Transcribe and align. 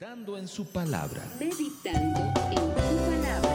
Meditando 0.00 0.36
en 0.36 0.48
su 0.48 0.66
palabra. 0.66 1.22
Meditando 1.38 2.20
en 2.50 2.56
su 2.56 2.96
palabra. 3.12 3.54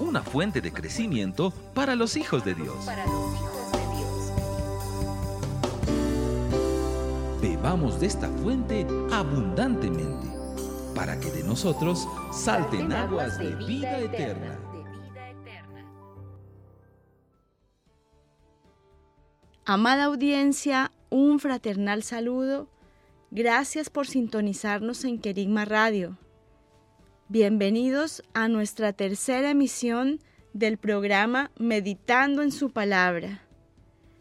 Una 0.00 0.22
fuente 0.22 0.62
de 0.62 0.72
crecimiento 0.72 1.52
para 1.74 1.94
los 1.94 2.16
hijos 2.16 2.42
de 2.46 2.54
Dios. 2.54 2.86
Para 2.86 3.04
los 3.04 3.34
hijos 3.34 3.72
de 3.72 3.78
Dios. 3.94 4.32
Bebamos 7.42 8.00
de 8.00 8.06
esta 8.06 8.30
fuente 8.30 8.86
abundantemente, 9.12 10.28
para 10.94 11.20
que 11.20 11.30
de 11.30 11.44
nosotros 11.44 12.08
salten 12.32 12.90
aguas 12.90 13.38
de 13.38 13.54
vida 13.56 13.98
eterna. 13.98 14.58
De 14.72 14.82
vida 14.82 15.30
eterna. 15.30 15.84
Amada 19.66 20.04
audiencia, 20.04 20.90
un 21.10 21.38
fraternal 21.38 22.02
saludo. 22.02 22.74
Gracias 23.32 23.90
por 23.90 24.06
sintonizarnos 24.06 25.04
en 25.04 25.18
Querigma 25.18 25.64
Radio. 25.64 26.16
Bienvenidos 27.28 28.22
a 28.34 28.46
nuestra 28.46 28.92
tercera 28.92 29.50
emisión 29.50 30.20
del 30.52 30.78
programa 30.78 31.50
Meditando 31.58 32.42
en 32.42 32.52
su 32.52 32.70
Palabra. 32.70 33.42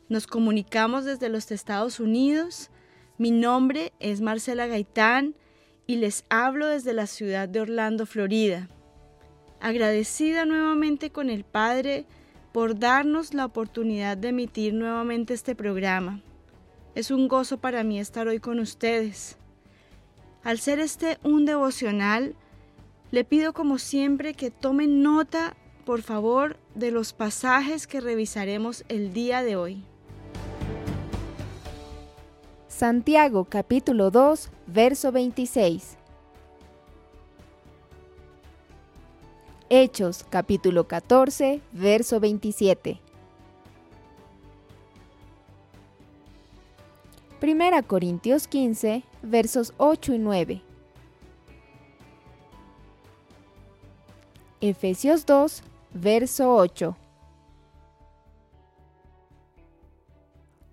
Nos 0.09 0.26
comunicamos 0.26 1.05
desde 1.05 1.30
los 1.30 1.52
Estados 1.52 2.00
Unidos. 2.00 2.72
Mi 3.20 3.30
nombre 3.30 3.94
es 4.00 4.22
Marcela 4.22 4.66
Gaitán 4.66 5.36
y 5.86 5.98
les 5.98 6.26
hablo 6.30 6.66
desde 6.66 6.94
la 6.94 7.06
ciudad 7.06 7.48
de 7.48 7.62
Orlando, 7.62 8.08
Florida. 8.08 8.70
Agradecida 9.62 10.45
nuevamente 10.45 11.12
con 11.12 11.30
el 11.30 11.44
Padre 11.44 12.08
por 12.52 12.80
darnos 12.80 13.36
la 13.36 13.45
oportunidad 13.45 14.17
de 14.17 14.30
emitir 14.30 14.73
nuevamente 14.73 15.36
este 15.36 15.53
programa. 15.53 16.23
Es 16.95 17.12
un 17.12 17.27
gozo 17.27 17.58
para 17.58 17.84
mí 17.84 17.99
estar 17.99 18.26
hoy 18.30 18.40
con 18.40 18.59
ustedes. 18.62 19.36
Al 20.44 20.59
ser 20.59 20.80
este 20.80 21.17
un 21.23 21.44
devocional, 21.44 22.36
le 23.11 23.25
pido 23.25 23.52
como 23.52 23.80
siempre 23.80 24.33
que 24.33 24.50
tomen 24.50 25.03
nota, 25.03 25.58
por 25.86 26.02
favor, 26.02 26.55
de 26.73 26.92
los 26.92 27.11
pasajes 27.11 27.86
que 27.86 28.00
revisaremos 28.00 28.86
el 28.88 29.11
día 29.11 29.44
de 29.44 29.58
hoy. 29.58 29.83
Santiago 32.70 33.44
capítulo 33.44 34.09
2, 34.09 34.50
verso 34.67 35.11
26. 35.11 35.98
Hechos 39.67 40.25
capítulo 40.30 40.88
14, 40.88 41.59
verso 41.73 42.22
27. 42.22 43.02
Primera 47.46 47.84
Corintios 47.84 48.48
15, 48.48 49.04
versos 49.22 49.76
8 49.78 50.16
y 50.16 50.18
9. 50.18 50.62
Efesios 54.62 55.28
2, 55.28 55.62
verso 55.94 56.56
8. 56.56 56.98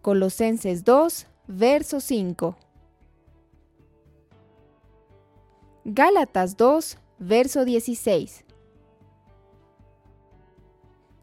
Colosenses 0.01 0.83
2, 0.83 1.27
verso 1.47 2.01
5. 2.01 2.57
Gálatas 5.85 6.57
2, 6.57 6.97
verso 7.19 7.67
16. 7.67 8.47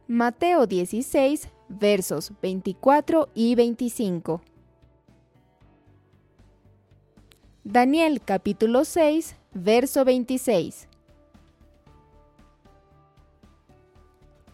Mateo 0.08 0.68
16, 0.68 1.50
versos 1.70 2.34
24 2.40 3.30
y 3.34 3.56
25. 3.56 4.42
Daniel 7.72 8.20
capítulo 8.20 8.84
6, 8.84 9.36
verso 9.54 10.04
26. 10.04 10.88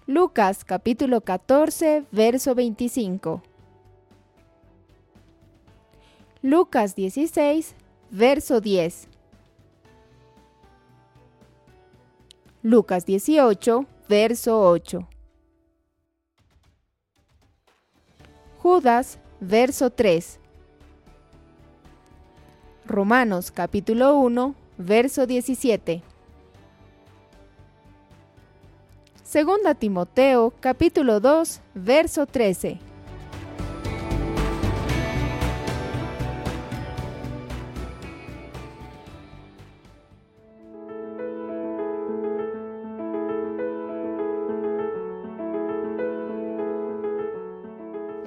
Lucas 0.06 0.66
capítulo 0.66 1.22
14, 1.22 2.04
verso 2.12 2.54
25. 2.54 3.42
Lucas 6.42 6.94
16, 6.94 7.74
verso 8.12 8.60
10. 8.60 9.08
Lucas 12.64 13.06
18, 13.06 13.86
verso 14.10 14.60
8. 14.60 15.08
Judas, 18.62 19.20
verso 19.40 19.90
3. 19.90 20.45
Romanos 22.88 23.50
capítulo 23.50 24.16
1, 24.20 24.54
verso 24.78 25.26
17. 25.26 26.04
Segunda 29.24 29.74
Timoteo 29.74 30.54
capítulo 30.60 31.20
2, 31.20 31.62
verso 31.74 32.28
13. 32.28 32.80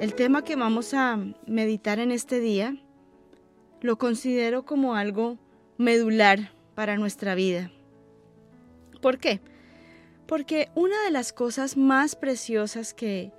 El 0.00 0.14
tema 0.14 0.42
que 0.42 0.56
vamos 0.56 0.94
a 0.94 1.16
meditar 1.46 2.00
en 2.00 2.10
este 2.10 2.40
día 2.40 2.76
lo 3.80 3.98
considero 3.98 4.64
como 4.64 4.94
algo 4.94 5.38
medular 5.76 6.52
para 6.74 6.96
nuestra 6.96 7.34
vida. 7.34 7.70
¿Por 9.00 9.18
qué? 9.18 9.40
Porque 10.26 10.68
una 10.74 11.02
de 11.04 11.10
las 11.10 11.32
cosas 11.32 11.76
más 11.76 12.16
preciosas 12.16 12.92
que 12.94 13.32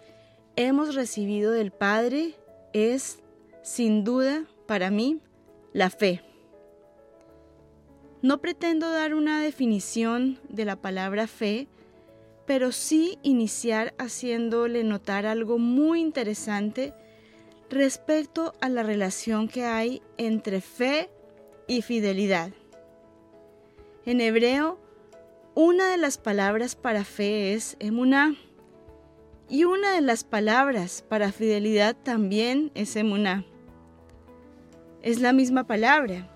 hemos 0.56 0.96
recibido 0.96 1.52
del 1.52 1.72
Padre 1.72 2.36
es, 2.74 3.20
sin 3.62 4.04
duda, 4.04 4.46
para 4.66 4.90
mí, 4.90 5.20
la 5.74 5.90
fe. 5.90 6.22
No 8.22 8.42
pretendo 8.42 8.90
dar 8.90 9.14
una 9.14 9.42
definición 9.42 10.40
de 10.50 10.66
la 10.66 10.76
palabra 10.76 11.28
fe, 11.28 11.68
pero 12.46 12.72
sí 12.72 13.18
iniciar 13.24 13.94
haciéndole 13.98 14.84
notar 14.84 15.26
algo 15.26 15.58
muy 15.58 16.02
interesante 16.02 16.94
respecto 17.70 18.54
a 18.62 18.70
la 18.70 18.84
relación 18.84 19.48
que 19.48 19.66
hay 19.66 20.02
entre 20.18 20.62
fe 20.62 21.10
y 21.68 21.82
fidelidad. 21.82 22.52
En 24.06 24.22
hebreo, 24.22 24.80
una 25.56 25.92
de 25.92 25.98
las 25.98 26.18
palabras 26.18 26.76
para 26.76 27.04
fe 27.04 27.54
es 27.54 27.76
emuná 27.80 28.36
y 29.50 29.64
una 29.66 29.94
de 29.94 30.02
las 30.02 30.24
palabras 30.24 31.04
para 31.08 31.32
fidelidad 31.32 31.96
también 32.04 32.72
es 32.76 32.96
emuná. 32.96 33.46
Es 35.02 35.20
la 35.20 35.34
misma 35.34 35.66
palabra. 35.66 36.36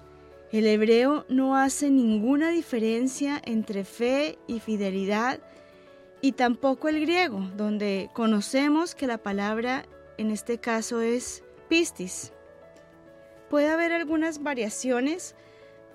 El 0.51 0.67
hebreo 0.67 1.25
no 1.29 1.57
hace 1.57 1.89
ninguna 1.89 2.51
diferencia 2.51 3.41
entre 3.43 3.85
fe 3.85 4.37
y 4.47 4.59
fidelidad 4.59 5.39
y 6.21 6.33
tampoco 6.33 6.89
el 6.89 7.01
griego, 7.01 7.39
donde 7.57 8.09
conocemos 8.13 8.93
que 8.95 9.07
la 9.07 9.17
palabra 9.17 9.85
en 10.17 10.31
este 10.31 10.57
caso 10.57 11.01
es 11.01 11.43
pistis. 11.69 12.31
Puede 13.49 13.69
haber 13.69 13.91
algunas 13.91 14.41
variaciones, 14.41 15.35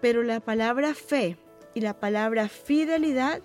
pero 0.01 0.23
la 0.23 0.41
palabra 0.41 0.95
fe 0.95 1.37
y 1.75 1.81
la 1.81 1.99
palabra 1.99 2.49
fidelidad 2.49 3.41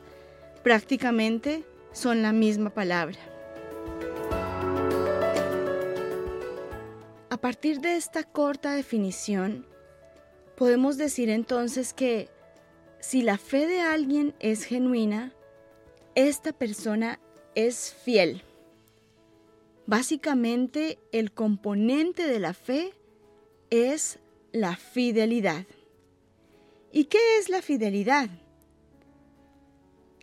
prácticamente 0.63 1.63
son 1.91 2.21
la 2.21 2.31
misma 2.31 2.69
palabra. 2.69 3.19
A 7.29 7.37
partir 7.37 7.81
de 7.81 7.97
esta 7.97 8.23
corta 8.23 8.73
definición, 8.73 9.65
podemos 10.55 10.97
decir 10.97 11.29
entonces 11.29 11.93
que 11.93 12.29
si 12.99 13.21
la 13.21 13.37
fe 13.37 13.67
de 13.67 13.81
alguien 13.81 14.33
es 14.39 14.63
genuina, 14.63 15.33
esta 16.15 16.53
persona 16.53 17.19
es 17.55 17.93
fiel. 17.93 18.43
Básicamente, 19.85 20.99
el 21.11 21.31
componente 21.31 22.27
de 22.27 22.39
la 22.39 22.53
fe 22.53 22.93
es 23.69 24.19
la 24.51 24.75
fidelidad. 24.75 25.65
¿Y 26.91 27.05
qué 27.05 27.17
es 27.39 27.49
la 27.49 27.61
fidelidad? 27.61 28.29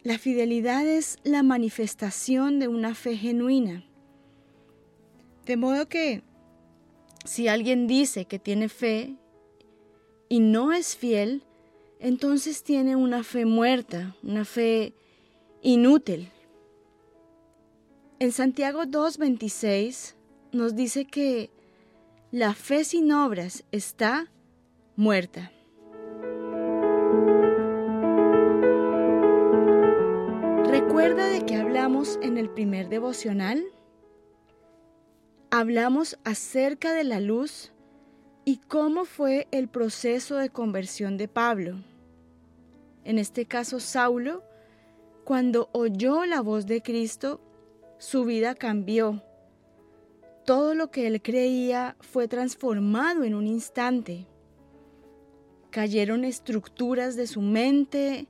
La 0.02 0.18
fidelidad 0.18 0.86
es 0.86 1.18
la 1.24 1.42
manifestación 1.42 2.58
de 2.58 2.68
una 2.68 2.94
fe 2.94 3.16
genuina. 3.16 3.84
De 5.44 5.56
modo 5.56 5.88
que 5.88 6.22
si 7.24 7.48
alguien 7.48 7.86
dice 7.86 8.24
que 8.24 8.38
tiene 8.38 8.68
fe 8.68 9.16
y 10.28 10.40
no 10.40 10.72
es 10.72 10.96
fiel, 10.96 11.42
entonces 11.98 12.62
tiene 12.62 12.96
una 12.96 13.22
fe 13.24 13.44
muerta, 13.44 14.16
una 14.22 14.46
fe 14.46 14.94
inútil. 15.60 16.30
En 18.22 18.32
Santiago 18.32 18.82
2.26 18.82 20.14
nos 20.52 20.76
dice 20.76 21.06
que 21.06 21.48
la 22.30 22.52
fe 22.52 22.84
sin 22.84 23.12
obras 23.12 23.64
está 23.72 24.30
muerta. 24.94 25.50
¿Recuerda 30.68 31.28
de 31.28 31.46
qué 31.46 31.54
hablamos 31.54 32.18
en 32.20 32.36
el 32.36 32.50
primer 32.50 32.90
devocional? 32.90 33.64
Hablamos 35.50 36.18
acerca 36.22 36.92
de 36.92 37.04
la 37.04 37.20
luz 37.20 37.72
y 38.44 38.58
cómo 38.58 39.06
fue 39.06 39.48
el 39.50 39.66
proceso 39.66 40.36
de 40.36 40.50
conversión 40.50 41.16
de 41.16 41.26
Pablo. 41.26 41.82
En 43.02 43.18
este 43.18 43.46
caso, 43.46 43.80
Saulo, 43.80 44.44
cuando 45.24 45.70
oyó 45.72 46.26
la 46.26 46.42
voz 46.42 46.66
de 46.66 46.82
Cristo, 46.82 47.40
su 48.00 48.24
vida 48.24 48.54
cambió. 48.54 49.22
Todo 50.46 50.74
lo 50.74 50.90
que 50.90 51.06
él 51.06 51.20
creía 51.20 51.96
fue 52.00 52.28
transformado 52.28 53.24
en 53.24 53.34
un 53.34 53.46
instante. 53.46 54.26
Cayeron 55.70 56.24
estructuras 56.24 57.14
de 57.14 57.26
su 57.26 57.42
mente, 57.42 58.26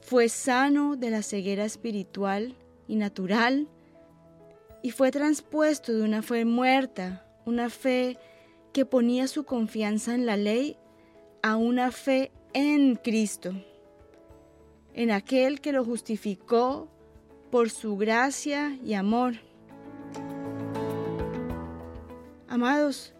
fue 0.00 0.30
sano 0.30 0.96
de 0.96 1.10
la 1.10 1.22
ceguera 1.22 1.66
espiritual 1.66 2.56
y 2.88 2.96
natural 2.96 3.68
y 4.82 4.92
fue 4.92 5.10
transpuesto 5.10 5.92
de 5.92 6.02
una 6.02 6.22
fe 6.22 6.46
muerta, 6.46 7.26
una 7.44 7.68
fe 7.68 8.16
que 8.72 8.86
ponía 8.86 9.28
su 9.28 9.44
confianza 9.44 10.14
en 10.14 10.24
la 10.24 10.38
ley, 10.38 10.78
a 11.42 11.56
una 11.56 11.92
fe 11.92 12.32
en 12.54 12.96
Cristo, 12.96 13.52
en 14.94 15.10
aquel 15.10 15.60
que 15.60 15.72
lo 15.72 15.84
justificó 15.84 16.88
por 17.52 17.68
su 17.68 17.98
gracia 17.98 18.78
y 18.82 18.94
amor. 18.94 19.34
Amados, 22.48 23.12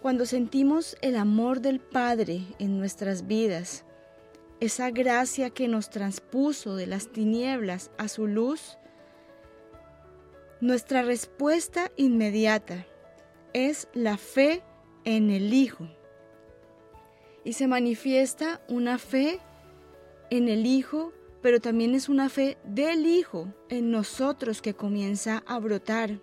cuando 0.00 0.24
sentimos 0.24 0.96
el 1.02 1.14
amor 1.14 1.60
del 1.60 1.78
Padre 1.78 2.40
en 2.58 2.78
nuestras 2.78 3.26
vidas, 3.26 3.84
esa 4.60 4.90
gracia 4.90 5.50
que 5.50 5.68
nos 5.68 5.90
transpuso 5.90 6.74
de 6.74 6.86
las 6.86 7.12
tinieblas 7.12 7.90
a 7.98 8.08
su 8.08 8.26
luz, 8.26 8.78
nuestra 10.62 11.02
respuesta 11.02 11.92
inmediata 11.98 12.86
es 13.52 13.88
la 13.92 14.16
fe 14.16 14.62
en 15.04 15.28
el 15.28 15.52
Hijo. 15.52 15.86
Y 17.44 17.52
se 17.52 17.66
manifiesta 17.66 18.62
una 18.68 18.96
fe 18.96 19.38
en 20.30 20.48
el 20.48 20.64
Hijo, 20.64 21.12
pero 21.42 21.60
también 21.60 21.94
es 21.94 22.08
una 22.08 22.28
fe 22.28 22.58
del 22.64 23.06
Hijo 23.06 23.52
en 23.68 23.90
nosotros 23.90 24.62
que 24.62 24.74
comienza 24.74 25.42
a 25.46 25.58
brotar. 25.58 26.18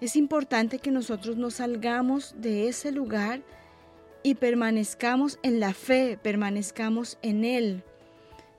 Es 0.00 0.16
importante 0.16 0.78
que 0.78 0.90
nosotros 0.90 1.36
no 1.36 1.50
salgamos 1.50 2.34
de 2.36 2.68
ese 2.68 2.92
lugar 2.92 3.42
y 4.22 4.34
permanezcamos 4.34 5.38
en 5.42 5.60
la 5.60 5.72
fe, 5.72 6.18
permanezcamos 6.22 7.18
en 7.22 7.44
Él, 7.44 7.82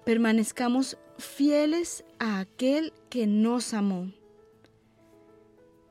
permanezcamos 0.06 0.98
fieles 1.18 2.04
a 2.20 2.40
aquel 2.40 2.94
que 3.10 3.28
nos 3.28 3.74
amó. 3.74 4.12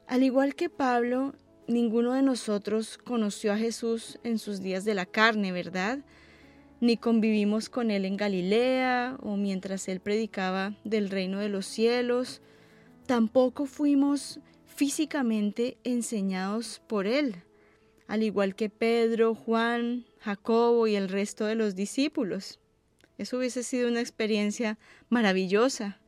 Al 0.06 0.23
igual 0.23 0.55
que 0.55 0.71
Pablo, 0.71 1.35
ninguno 1.67 2.12
de 2.12 2.23
nosotros 2.23 2.99
conoció 2.99 3.53
a 3.53 3.56
Jesús 3.56 4.19
en 4.23 4.39
sus 4.39 4.61
días 4.61 4.85
de 4.85 4.95
la 4.95 5.06
carne, 5.06 5.53
¿verdad? 5.53 6.01
Ni 6.84 6.98
convivimos 6.98 7.70
con 7.70 7.90
Él 7.90 8.04
en 8.04 8.19
Galilea 8.19 9.16
o 9.22 9.36
mientras 9.36 9.88
Él 9.88 10.00
predicaba 10.00 10.76
del 10.84 11.08
reino 11.08 11.38
de 11.38 11.48
los 11.48 11.64
cielos. 11.64 12.42
Tampoco 13.06 13.64
fuimos 13.64 14.40
físicamente 14.66 15.78
enseñados 15.82 16.82
por 16.86 17.06
Él 17.06 17.36
al 18.06 18.22
igual 18.22 18.54
que 18.54 18.69
Pedro, 18.69 19.34
Juan, 19.34 20.04
Jacobo 20.19 20.86
y 20.86 20.94
el 20.94 21.08
resto 21.08 21.46
de 21.46 21.54
los 21.54 21.75
discípulos. 21.75 22.60
Eso 23.16 23.38
hubiese 23.38 23.62
sido 23.62 23.88
una 23.88 24.00
experiencia 24.00 24.78
maravillosa. 25.08 25.98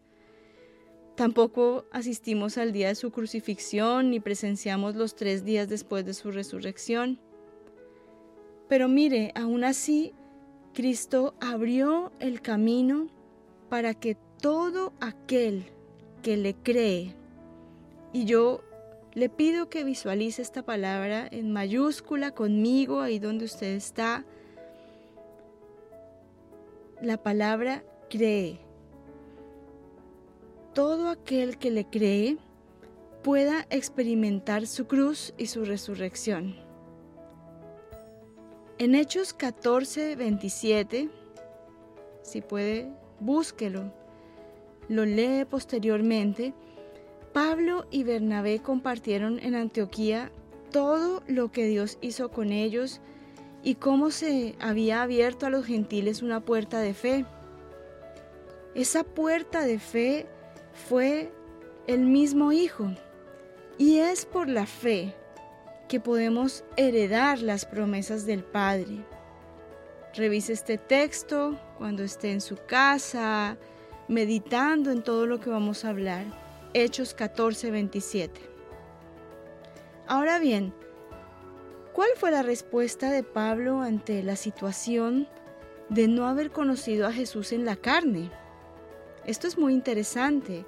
Tampoco 1.15 1.87
asistimos 1.93 2.59
al 2.59 2.73
día 2.73 2.89
de 2.89 2.95
su 2.95 3.11
crucifixión 3.11 4.11
ni 4.11 4.21
presenciamos 4.21 4.95
los 4.97 5.17
tres 5.17 5.45
días 5.45 5.69
después 5.69 6.05
de 6.05 6.13
su 6.13 6.31
resurrección. 6.31 7.19
Pero 8.69 8.89
mire, 8.89 9.33
aún 9.35 9.65
así, 9.65 10.13
Cristo 10.77 11.33
abrió 11.41 12.13
el 12.21 12.43
camino 12.43 13.09
para 13.71 13.95
que 13.95 14.15
todo 14.43 14.93
aquel 15.01 15.65
que 16.23 16.37
le 16.37 16.53
cree, 16.53 17.15
y 18.13 18.27
yo 18.27 18.61
le 19.15 19.31
pido 19.31 19.71
que 19.71 19.85
visualice 19.85 20.43
esta 20.43 20.67
palabra 20.67 21.27
en 21.31 21.51
mayúscula 21.51 22.33
conmigo, 22.33 23.01
ahí 23.01 23.19
donde 23.19 23.47
usted 23.47 23.69
está. 23.69 24.27
La 27.01 27.17
palabra 27.23 27.83
cree. 28.11 28.59
Todo 30.75 31.09
aquel 31.09 31.57
que 31.57 31.71
le 31.71 31.87
cree 31.87 32.37
pueda 33.23 33.67
experimentar 33.71 34.67
su 34.67 34.87
cruz 34.87 35.33
y 35.39 35.47
su 35.47 35.65
resurrección. 35.65 36.66
En 38.79 38.95
Hechos 38.95 39.33
14, 39.33 40.17
27, 40.17 41.09
si 42.21 42.43
puede, 42.43 42.93
búsquelo. 43.21 43.91
Lo 44.89 45.07
lee 45.07 45.47
posteriormente 45.49 46.53
Pablo 47.33 47.87
y 47.91 48.05
Bernabé 48.05 48.59
compartieron 48.59 49.39
en 49.39 49.55
Antioquía 49.55 50.31
todo 50.73 51.23
lo 51.27 51.53
que 51.53 51.65
Dios 51.67 51.97
hizo 52.03 52.31
con 52.31 52.53
ellos 52.53 53.01
y 53.63 53.77
cómo 53.77 54.11
se 54.11 54.55
había 54.61 55.01
abierto 55.01 55.47
a 55.47 55.51
los 55.51 55.65
gentiles 55.65 56.21
una 56.21 56.41
puerta 56.41 56.81
de 56.81 56.93
fe. 56.93 57.25
Esa 58.75 59.05
puerta 59.05 59.63
de 59.63 59.79
fe 59.79 60.27
fue 60.89 61.33
el 61.87 62.01
mismo 62.01 62.53
Hijo 62.53 62.91
y 63.79 64.01
es 64.01 64.27
por 64.27 64.51
la 64.51 64.67
fe 64.67 65.15
que 65.89 66.01
podemos 66.01 66.65
heredar 66.77 67.41
las 67.41 67.65
promesas 67.65 68.27
del 68.27 68.43
Padre. 68.43 69.05
Revise 70.15 70.53
este 70.53 70.79
texto 70.79 71.59
cuando 71.79 72.03
esté 72.03 72.33
en 72.33 72.41
su 72.41 72.57
casa, 72.57 73.57
meditando 74.09 74.91
en 74.91 75.03
todo 75.03 75.27
lo 75.27 75.41
que 75.41 75.51
vamos 75.51 75.85
a 75.85 75.91
hablar. 75.91 76.25
Hechos 76.75 77.15
14, 77.15 77.71
27. 77.71 78.41
Ahora 80.09 80.39
bien, 80.39 80.73
¿cuál 81.93 82.09
fue 82.17 82.31
la 82.31 82.43
respuesta 82.43 83.11
de 83.11 83.23
Pablo 83.23 83.81
ante 83.81 84.23
la 84.23 84.37
situación 84.37 85.29
de 85.89 86.09
no 86.09 86.27
haber 86.27 86.51
conocido 86.51 87.07
a 87.07 87.13
Jesús 87.13 87.53
en 87.53 87.65
la 87.65 87.77
carne? 87.77 88.31
Esto 89.25 89.49
es 89.49 89.59
muy 89.59 89.75
interesante, 89.75 90.65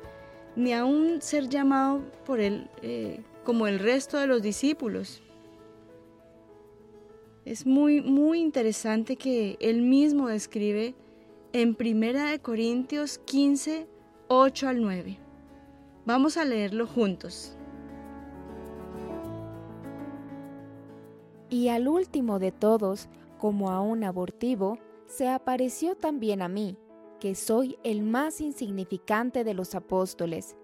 ni 0.56 0.74
aún 0.74 1.22
ser 1.22 1.48
llamado 1.48 2.02
por 2.24 2.40
él 2.40 2.68
eh, 2.82 3.22
como 3.48 3.66
el 3.66 3.78
resto 3.78 4.18
de 4.18 4.26
los 4.26 4.42
discípulos. 4.42 5.22
Es 7.46 7.64
muy, 7.64 8.02
muy 8.02 8.40
interesante 8.40 9.16
que 9.16 9.56
él 9.58 9.80
mismo 9.80 10.28
describe 10.28 10.94
en 11.54 11.74
1 11.80 12.42
Corintios 12.42 13.16
15, 13.16 13.88
8 14.28 14.68
al 14.68 14.82
9. 14.82 15.18
Vamos 16.04 16.36
a 16.36 16.44
leerlo 16.44 16.86
juntos. 16.86 17.56
Y 21.48 21.68
al 21.68 21.88
último 21.88 22.38
de 22.38 22.52
todos, 22.52 23.08
como 23.38 23.70
a 23.70 23.80
un 23.80 24.04
abortivo, 24.04 24.78
se 25.06 25.26
apareció 25.26 25.96
también 25.96 26.42
a 26.42 26.48
mí, 26.48 26.76
que 27.18 27.34
soy 27.34 27.78
el 27.82 28.02
más 28.02 28.42
insignificante 28.42 29.42
de 29.42 29.54
los 29.54 29.74
apóstoles, 29.74 30.54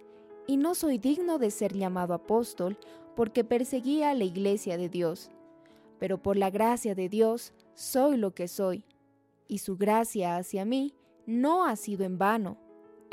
y 0.47 0.57
no 0.57 0.75
soy 0.75 0.99
digno 0.99 1.39
de 1.39 1.51
ser 1.51 1.73
llamado 1.73 2.15
apóstol 2.15 2.79
porque 3.17 3.45
perseguía 3.45 4.11
a 4.11 4.15
la 4.15 4.25
iglesia 4.25 4.77
de 4.77 4.89
Dios. 4.89 5.31
Pero 5.99 6.23
por 6.23 6.37
la 6.37 6.51
gracia 6.51 6.95
de 6.95 7.09
Dios 7.09 7.53
soy 7.75 8.17
lo 8.17 8.35
que 8.35 8.49
soy, 8.49 8.85
y 9.47 9.59
su 9.59 9.77
gracia 9.77 10.37
hacia 10.37 10.65
mí 10.65 10.95
no 11.27 11.65
ha 11.65 11.77
sido 11.77 12.05
en 12.05 12.19
vano 12.19 12.59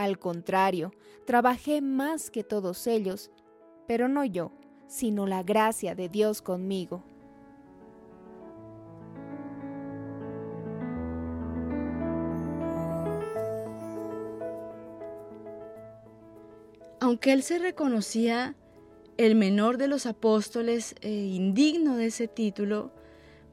al 0.02 0.18
contrario, 0.18 0.94
trabajé 1.26 1.80
más 1.80 2.32
que 2.32 2.44
todos 2.44 2.88
ellos, 2.88 3.30
pero 3.88 4.08
no 4.08 4.26
yo, 4.26 4.52
sino 4.88 5.28
la 5.28 5.44
gracia 5.44 5.94
de 5.94 6.10
Dios 6.10 6.42
conmigo. 6.42 7.04
Aunque 17.12 17.34
él 17.34 17.44
se 17.44 17.60
reconocía 17.60 18.56
el 19.18 19.36
menor 19.36 19.78
de 19.78 19.90
los 19.90 20.06
apóstoles 20.06 20.96
e 21.02 21.12
indigno 21.12 21.98
de 21.98 22.06
ese 22.06 22.30
título, 22.30 22.94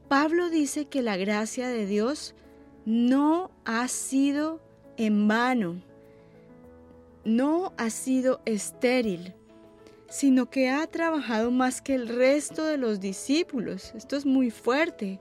Pablo 0.07 0.49
dice 0.49 0.85
que 0.85 1.01
la 1.01 1.17
gracia 1.17 1.67
de 1.67 1.85
Dios 1.85 2.35
no 2.85 3.51
ha 3.65 3.85
sido 3.89 4.61
en 4.95 5.27
vano 5.27 5.83
no 7.25 7.73
ha 7.75 7.89
sido 7.89 8.39
estéril, 8.45 9.33
sino 10.07 10.49
que 10.49 10.69
ha 10.69 10.87
trabajado 10.87 11.51
más 11.51 11.81
que 11.81 11.95
el 11.95 12.07
resto 12.07 12.63
de 12.63 12.77
los 12.77 13.01
discípulos. 13.01 13.93
Esto 13.93 14.15
es 14.15 14.25
muy 14.25 14.51
fuerte. 14.51 15.19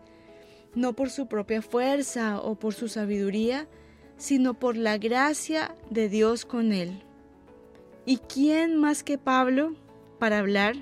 no 0.76 0.92
por 0.92 1.10
su 1.10 1.26
propia 1.26 1.60
fuerza 1.60 2.40
o 2.40 2.54
por 2.54 2.72
su 2.72 2.86
sabiduría, 2.86 3.66
sino 4.16 4.54
por 4.54 4.76
la 4.76 4.96
gracia 4.96 5.74
de 5.90 6.08
Dios 6.08 6.44
con 6.44 6.72
él. 6.72 7.02
¿Y 8.08 8.16
quién 8.16 8.78
más 8.78 9.02
que 9.04 9.18
Pablo 9.18 9.74
para 10.18 10.38
hablar 10.38 10.76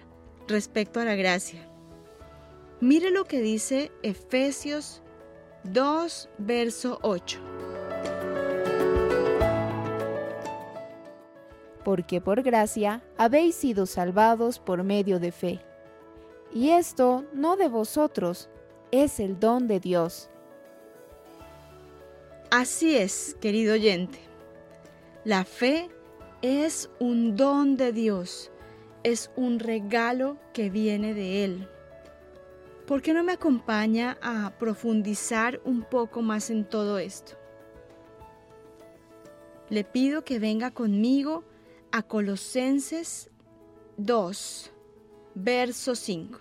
respecto 0.46 1.00
a 1.00 1.04
la 1.04 1.16
gracia? 1.16 1.68
Mire 2.80 3.10
lo 3.10 3.24
que 3.24 3.40
dice 3.40 3.90
Efesios 4.04 5.02
2, 5.64 6.28
verso 6.38 7.00
8. 7.02 7.40
Porque 11.84 12.20
por 12.20 12.44
gracia 12.44 13.02
habéis 13.18 13.56
sido 13.56 13.86
salvados 13.86 14.60
por 14.60 14.84
medio 14.84 15.18
de 15.18 15.32
fe. 15.32 15.60
Y 16.54 16.70
esto 16.70 17.24
no 17.32 17.56
de 17.56 17.66
vosotros, 17.66 18.48
es 18.92 19.18
el 19.18 19.40
don 19.40 19.66
de 19.66 19.80
Dios. 19.80 20.30
Así 22.52 22.96
es, 22.96 23.36
querido 23.40 23.74
oyente. 23.74 24.20
La 25.24 25.44
fe 25.44 25.90
es 26.46 26.88
un 27.00 27.34
don 27.34 27.76
de 27.76 27.92
Dios, 27.92 28.52
es 29.02 29.32
un 29.34 29.58
regalo 29.58 30.38
que 30.52 30.70
viene 30.70 31.12
de 31.12 31.44
Él. 31.44 31.68
¿Por 32.86 33.02
qué 33.02 33.12
no 33.12 33.24
me 33.24 33.32
acompaña 33.32 34.16
a 34.22 34.56
profundizar 34.56 35.60
un 35.64 35.82
poco 35.82 36.22
más 36.22 36.50
en 36.50 36.64
todo 36.64 36.98
esto? 36.98 37.32
Le 39.70 39.82
pido 39.82 40.22
que 40.22 40.38
venga 40.38 40.70
conmigo 40.70 41.42
a 41.90 42.04
Colosenses 42.04 43.28
2, 43.96 44.70
verso 45.34 45.96
5. 45.96 46.38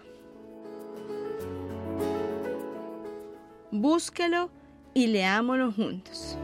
Búsquelo 3.71 4.51
y 4.93 5.07
leámoslo 5.07 5.71
juntos. 5.71 6.37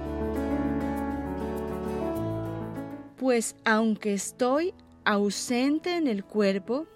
Pues 3.22 3.56
aunque 3.66 4.16
estoy 4.16 4.74
ausente 5.06 5.96
en 5.96 6.08
el 6.08 6.26
cuerpo, 6.26 6.88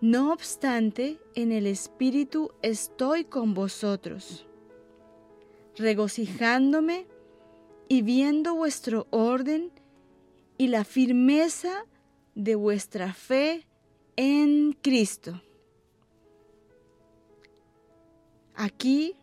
no 0.00 0.32
obstante, 0.32 1.18
en 1.34 1.50
el 1.50 1.66
Espíritu 1.66 2.52
estoy 2.62 3.24
con 3.24 3.52
vosotros, 3.52 4.46
regocijándome 5.76 7.08
y 7.88 8.02
viendo 8.02 8.54
vuestro 8.54 9.08
orden 9.10 9.72
y 10.56 10.68
la 10.68 10.84
firmeza 10.84 11.86
de 12.36 12.54
vuestra 12.54 13.12
fe 13.12 13.66
en 14.14 14.78
Cristo. 14.80 15.42
Aquí 18.54 19.16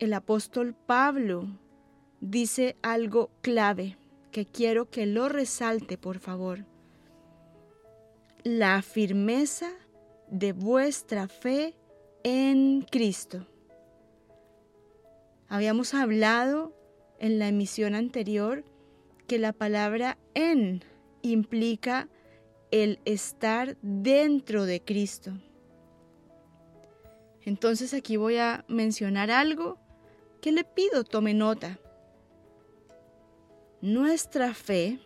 el 0.00 0.12
apóstol 0.12 0.74
Pablo 0.74 1.46
dice 2.20 2.74
algo 2.82 3.30
clave 3.42 3.96
que 4.30 4.46
quiero 4.46 4.90
que 4.90 5.06
lo 5.06 5.28
resalte, 5.28 5.98
por 5.98 6.18
favor. 6.18 6.64
La 8.42 8.82
firmeza 8.82 9.70
de 10.30 10.52
vuestra 10.52 11.28
fe 11.28 11.74
en 12.22 12.82
Cristo. 12.82 13.46
Habíamos 15.48 15.94
hablado 15.94 16.72
en 17.18 17.38
la 17.38 17.48
emisión 17.48 17.94
anterior 17.94 18.64
que 19.26 19.38
la 19.38 19.52
palabra 19.52 20.16
en 20.34 20.82
implica 21.22 22.08
el 22.70 23.00
estar 23.04 23.76
dentro 23.82 24.64
de 24.64 24.80
Cristo. 24.80 25.32
Entonces 27.42 27.94
aquí 27.94 28.16
voy 28.16 28.36
a 28.36 28.64
mencionar 28.68 29.30
algo 29.30 29.78
que 30.40 30.52
le 30.52 30.64
pido 30.64 31.04
tome 31.04 31.34
nota. 31.34 31.78
Nuestra 33.82 34.52
fe 34.52 34.98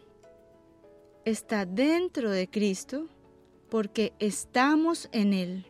está 1.24 1.64
dentro 1.64 2.32
de 2.32 2.48
Cristo 2.48 3.06
porque 3.70 4.12
estamos 4.18 5.08
en 5.12 5.32
Él. 5.32 5.66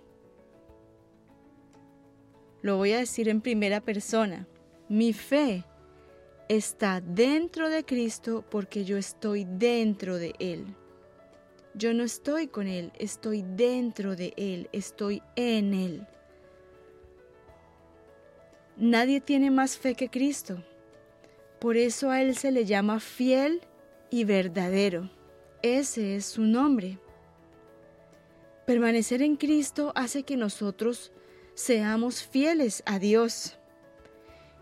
Lo 2.63 2.79
voy 2.79 2.93
a 2.93 2.99
decir 2.99 3.29
en 3.29 3.43
primera 3.43 3.83
persona. 3.83 4.49
Mi 4.89 5.13
fe 5.13 5.65
está 6.49 7.03
dentro 7.03 7.69
de 7.69 7.85
Cristo 7.85 8.43
porque 8.51 8.87
yo 8.87 8.97
estoy 8.97 9.45
dentro 9.45 10.17
de 10.17 10.35
Él. 10.39 10.65
Yo 11.75 11.93
no 11.93 12.05
estoy 12.05 12.47
con 12.47 12.67
Él, 12.67 12.91
estoy 12.99 13.43
dentro 13.43 14.17
de 14.17 14.33
Él, 14.39 14.71
estoy 14.73 15.23
en 15.37 15.75
Él. 15.75 16.07
Nadie 18.79 19.21
tiene 19.21 19.51
más 19.51 19.77
fe 19.77 19.95
que 19.95 20.09
Cristo. 20.09 20.65
Por 21.64 21.78
eso 21.78 22.11
a 22.11 22.21
Él 22.21 22.37
se 22.37 22.52
le 22.52 22.66
llama 22.66 23.00
fiel 23.00 23.62
y 24.11 24.25
verdadero. 24.25 25.09
Ese 25.62 26.14
es 26.14 26.26
su 26.26 26.42
nombre. 26.42 26.99
Permanecer 28.66 29.23
en 29.23 29.37
Cristo 29.37 29.90
hace 29.94 30.25
que 30.25 30.37
nosotros 30.37 31.11
seamos 31.54 32.23
fieles 32.23 32.83
a 32.85 32.99
Dios. 32.99 33.56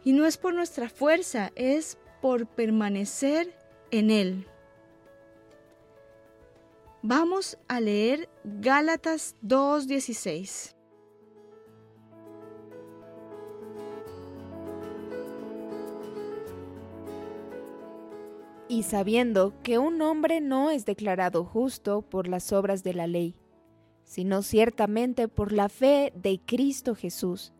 Y 0.04 0.12
no 0.12 0.26
es 0.26 0.36
por 0.36 0.54
nuestra 0.54 0.88
fuerza, 0.88 1.50
es 1.56 1.98
por 2.20 2.46
permanecer 2.46 3.52
en 3.90 4.12
Él. 4.12 4.46
Vamos 7.02 7.58
a 7.66 7.80
leer 7.80 8.28
Gálatas 8.44 9.34
2.16. 9.42 10.76
Y 18.72 18.84
sabiendo 18.84 19.52
que 19.62 19.76
un 19.76 20.00
hombre 20.00 20.40
no 20.40 20.70
es 20.70 20.86
declarado 20.86 21.44
justo 21.44 22.00
por 22.00 22.26
las 22.26 22.54
obras 22.54 22.82
de 22.82 22.94
la 22.94 23.06
ley, 23.06 23.36
sino 24.02 24.40
ciertamente 24.40 25.28
por 25.28 25.52
la 25.52 25.68
fe 25.68 26.10
de 26.16 26.40
Cristo 26.40 26.94
Jesús. 26.94 27.52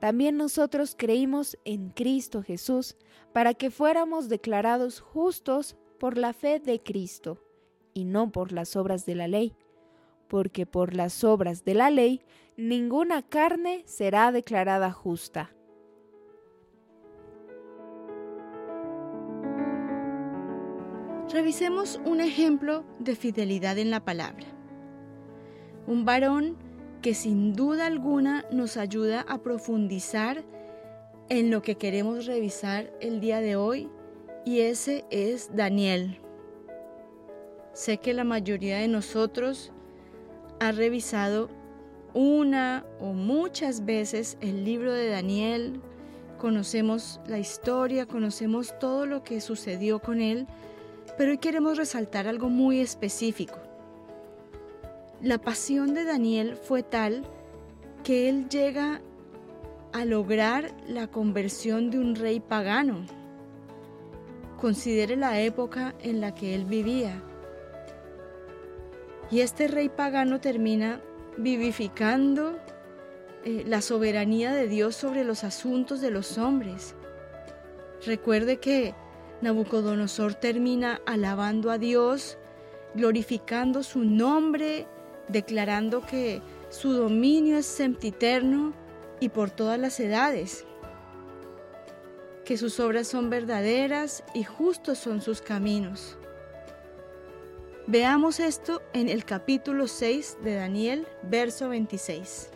También 0.00 0.38
nosotros 0.38 0.94
creímos 0.96 1.58
en 1.66 1.90
Cristo 1.90 2.42
Jesús 2.42 2.96
para 3.34 3.52
que 3.52 3.70
fuéramos 3.70 4.30
declarados 4.30 5.00
justos 5.00 5.76
por 6.00 6.16
la 6.16 6.32
fe 6.32 6.58
de 6.58 6.82
Cristo 6.82 7.38
y 7.92 8.06
no 8.06 8.32
por 8.32 8.50
las 8.50 8.76
obras 8.76 9.04
de 9.04 9.14
la 9.14 9.28
ley, 9.28 9.54
porque 10.26 10.64
por 10.64 10.94
las 10.94 11.22
obras 11.22 11.66
de 11.66 11.74
la 11.74 11.90
ley 11.90 12.22
ninguna 12.56 13.20
carne 13.20 13.82
será 13.84 14.32
declarada 14.32 14.90
justa. 14.90 15.55
Revisemos 21.36 22.00
un 22.06 22.22
ejemplo 22.22 22.82
de 22.98 23.14
fidelidad 23.14 23.76
en 23.76 23.90
la 23.90 24.02
palabra 24.02 24.46
un 25.86 26.06
varón 26.06 26.56
que 27.02 27.12
sin 27.12 27.52
duda 27.52 27.84
alguna 27.84 28.46
nos 28.50 28.78
ayuda 28.78 29.20
a 29.28 29.42
profundizar 29.42 30.42
en 31.28 31.50
lo 31.50 31.60
que 31.60 31.74
queremos 31.74 32.24
revisar 32.24 32.90
el 33.02 33.20
día 33.20 33.42
de 33.42 33.54
hoy 33.54 33.90
y 34.46 34.60
ese 34.60 35.04
es 35.10 35.54
Daniel. 35.54 36.22
Sé 37.74 37.98
que 37.98 38.14
la 38.14 38.24
mayoría 38.24 38.78
de 38.78 38.88
nosotros 38.88 39.72
ha 40.58 40.72
revisado 40.72 41.50
una 42.14 42.86
o 42.98 43.12
muchas 43.12 43.84
veces 43.84 44.38
el 44.40 44.64
libro 44.64 44.90
de 44.90 45.10
Daniel, 45.10 45.82
conocemos 46.38 47.20
la 47.26 47.38
historia, 47.38 48.06
conocemos 48.06 48.74
todo 48.78 49.04
lo 49.04 49.22
que 49.22 49.42
sucedió 49.42 49.98
con 49.98 50.22
él, 50.22 50.46
pero 51.16 51.30
hoy 51.30 51.38
queremos 51.38 51.76
resaltar 51.76 52.26
algo 52.26 52.48
muy 52.48 52.80
específico. 52.80 53.58
La 55.22 55.38
pasión 55.38 55.94
de 55.94 56.04
Daniel 56.04 56.56
fue 56.56 56.82
tal 56.82 57.24
que 58.04 58.28
él 58.28 58.48
llega 58.48 59.00
a 59.92 60.04
lograr 60.04 60.74
la 60.86 61.06
conversión 61.06 61.90
de 61.90 61.98
un 61.98 62.14
rey 62.14 62.38
pagano. 62.38 63.06
Considere 64.60 65.16
la 65.16 65.40
época 65.40 65.94
en 66.00 66.20
la 66.20 66.34
que 66.34 66.54
él 66.54 66.66
vivía. 66.66 67.22
Y 69.30 69.40
este 69.40 69.68
rey 69.68 69.88
pagano 69.88 70.40
termina 70.40 71.00
vivificando 71.38 72.58
eh, 73.44 73.64
la 73.66 73.80
soberanía 73.80 74.52
de 74.52 74.68
Dios 74.68 74.94
sobre 74.96 75.24
los 75.24 75.44
asuntos 75.44 76.00
de 76.00 76.10
los 76.10 76.38
hombres. 76.38 76.94
Recuerde 78.04 78.58
que 78.58 78.94
Nabucodonosor 79.40 80.34
termina 80.34 81.00
alabando 81.06 81.70
a 81.70 81.78
Dios, 81.78 82.38
glorificando 82.94 83.82
su 83.82 84.04
nombre 84.04 84.86
declarando 85.28 86.02
que 86.02 86.42
su 86.70 86.92
dominio 86.92 87.58
es 87.58 87.66
sempiterno 87.66 88.72
y 89.20 89.28
por 89.28 89.50
todas 89.50 89.78
las 89.78 89.98
edades, 90.00 90.64
que 92.44 92.56
sus 92.56 92.78
obras 92.80 93.08
son 93.08 93.30
verdaderas 93.30 94.22
y 94.34 94.44
justos 94.44 94.98
son 94.98 95.20
sus 95.20 95.40
caminos. 95.40 96.16
Veamos 97.88 98.40
esto 98.40 98.82
en 98.92 99.08
el 99.08 99.24
capítulo 99.24 99.86
6 99.86 100.38
de 100.42 100.54
Daniel, 100.56 101.06
verso 101.22 101.68
26. 101.68 102.50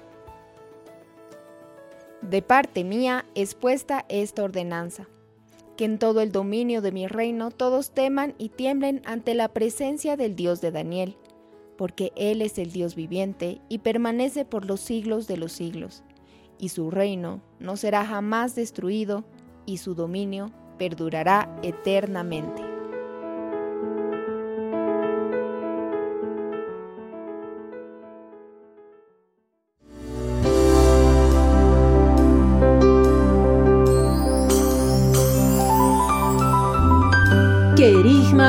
De 2.23 2.43
parte 2.43 2.85
mía 2.85 3.25
es 3.35 3.55
puesta 3.55 4.05
esta 4.09 4.43
ordenanza, 4.43 5.09
que 5.81 5.87
en 5.87 5.99
todo 5.99 6.21
el 6.21 6.31
dominio 6.31 6.83
de 6.83 6.93
mi 6.93 7.07
reino 7.07 7.51
todos 7.51 7.93
teman 7.93 8.35
y 8.37 8.51
tiemblen 8.51 9.01
ante 9.07 9.33
la 9.33 9.49
presencia 9.49 10.15
del 10.19 10.37
Dios 10.37 10.61
de 10.61 10.73
Daniel, 10.73 11.17
porque 11.79 12.13
Él 12.17 12.43
es 12.43 12.59
el 12.59 12.71
Dios 12.71 12.95
viviente 12.95 13.63
y 13.71 13.79
permanece 13.79 14.45
por 14.45 14.67
los 14.67 14.81
siglos 14.81 15.27
de 15.27 15.39
los 15.39 15.53
siglos, 15.53 16.05
y 16.59 16.69
su 16.69 16.91
reino 16.91 17.41
no 17.61 17.79
será 17.79 18.05
jamás 18.05 18.55
destruido, 18.55 19.25
y 19.65 19.79
su 19.79 19.95
dominio 19.95 20.53
perdurará 20.77 21.49
eternamente. 21.63 22.70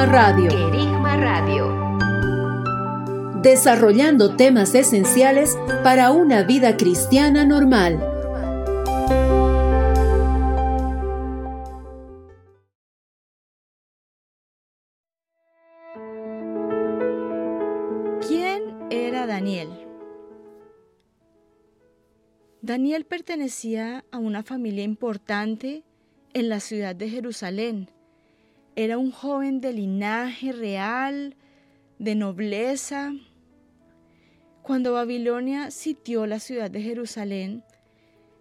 Querigma 0.02 0.20
Radio. 0.20 0.50
Querigma 0.50 1.16
Radio. 1.16 1.68
Desarrollando 3.44 4.36
temas 4.36 4.74
esenciales 4.74 5.56
para 5.84 6.10
una 6.12 6.42
vida 6.42 6.76
cristiana 6.76 7.46
normal. 7.46 8.00
¿Quién 18.28 18.74
era 18.90 19.28
Daniel? 19.28 19.70
Daniel 22.64 23.06
pertenecía 23.06 24.04
a 24.12 24.18
una 24.18 24.42
familia 24.42 24.84
importante 24.84 25.84
en 26.34 26.50
la 26.50 26.60
ciudad 26.60 26.96
de 26.96 27.08
Jerusalén. 27.08 28.01
Era 28.76 28.98
un 28.98 29.12
joven 29.12 29.60
de 29.60 29.74
linaje 29.74 30.54
real, 30.54 31.36
de 32.00 32.16
nobleza. 32.16 33.14
Cuando 34.64 34.94
Babilonia 34.94 35.72
sitió 35.72 36.26
la 36.26 36.40
ciudad 36.40 36.72
de 36.72 36.82
Jerusalén, 36.82 37.64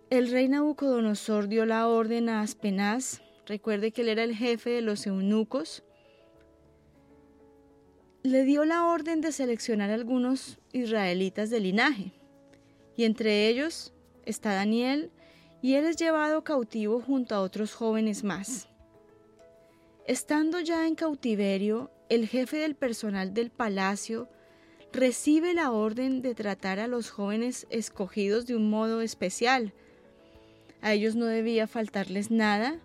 el 0.08 0.30
rey 0.30 0.48
Nabucodonosor 0.48 1.48
dio 1.48 1.66
la 1.66 1.88
orden 1.88 2.28
a 2.28 2.42
Aspenaz, 2.42 3.22
recuerde 3.46 3.90
que 3.90 4.02
él 4.02 4.08
era 4.08 4.22
el 4.22 4.36
jefe 4.36 4.70
de 4.70 4.82
los 4.82 5.06
eunucos, 5.06 5.82
le 8.22 8.44
dio 8.44 8.64
la 8.64 8.86
orden 8.86 9.20
de 9.20 9.32
seleccionar 9.32 9.90
algunos 9.90 10.58
israelitas 10.72 11.50
de 11.50 11.60
linaje, 11.60 12.12
y 12.96 13.04
entre 13.04 13.48
ellos 13.48 13.92
está 14.24 14.54
Daniel, 14.54 15.10
y 15.60 15.74
él 15.74 15.84
es 15.86 15.96
llevado 15.96 16.44
cautivo 16.44 17.00
junto 17.00 17.34
a 17.34 17.40
otros 17.40 17.74
jóvenes 17.74 18.24
más. 18.24 18.69
Estando 20.10 20.58
ya 20.58 20.88
en 20.88 20.96
cautiverio, 20.96 21.88
el 22.08 22.26
jefe 22.26 22.56
del 22.56 22.74
personal 22.74 23.32
del 23.32 23.52
palacio 23.52 24.28
recibe 24.92 25.54
la 25.54 25.70
orden 25.70 26.20
de 26.20 26.34
tratar 26.34 26.80
a 26.80 26.88
los 26.88 27.10
jóvenes 27.10 27.68
escogidos 27.70 28.44
de 28.44 28.56
un 28.56 28.68
modo 28.70 29.02
especial. 29.02 29.72
A 30.82 30.94
ellos 30.94 31.14
no 31.14 31.26
debía 31.26 31.68
faltarles 31.68 32.32
nada. 32.32 32.80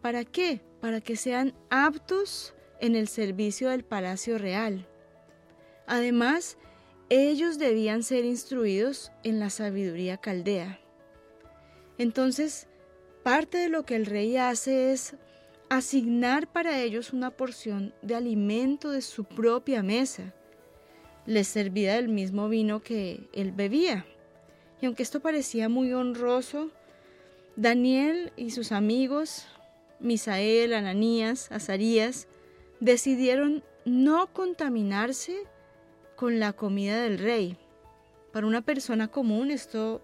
¿Para 0.00 0.24
qué? 0.24 0.62
Para 0.80 1.02
que 1.02 1.16
sean 1.16 1.52
aptos 1.68 2.54
en 2.80 2.96
el 2.96 3.08
servicio 3.08 3.68
del 3.68 3.84
palacio 3.84 4.38
real. 4.38 4.88
Además, 5.86 6.56
ellos 7.10 7.58
debían 7.58 8.02
ser 8.02 8.24
instruidos 8.24 9.12
en 9.22 9.38
la 9.38 9.50
sabiduría 9.50 10.16
caldea. 10.16 10.80
Entonces, 11.98 12.68
parte 13.22 13.58
de 13.58 13.68
lo 13.68 13.84
que 13.84 13.96
el 13.96 14.06
rey 14.06 14.38
hace 14.38 14.94
es 14.94 15.14
asignar 15.70 16.48
para 16.48 16.82
ellos 16.82 17.12
una 17.12 17.30
porción 17.30 17.94
de 18.02 18.16
alimento 18.16 18.90
de 18.90 19.00
su 19.00 19.24
propia 19.24 19.82
mesa. 19.82 20.34
Les 21.26 21.46
servía 21.46 21.94
del 21.94 22.08
mismo 22.08 22.48
vino 22.48 22.82
que 22.82 23.28
él 23.32 23.52
bebía. 23.52 24.04
Y 24.82 24.86
aunque 24.86 25.04
esto 25.04 25.20
parecía 25.20 25.68
muy 25.68 25.92
honroso, 25.92 26.70
Daniel 27.54 28.32
y 28.36 28.50
sus 28.50 28.72
amigos, 28.72 29.46
Misael, 30.00 30.74
Ananías, 30.74 31.52
Azarías, 31.52 32.26
decidieron 32.80 33.62
no 33.84 34.32
contaminarse 34.32 35.36
con 36.16 36.40
la 36.40 36.52
comida 36.52 37.00
del 37.00 37.18
rey. 37.18 37.56
Para 38.32 38.46
una 38.46 38.62
persona 38.62 39.08
común 39.08 39.52
esto 39.52 40.02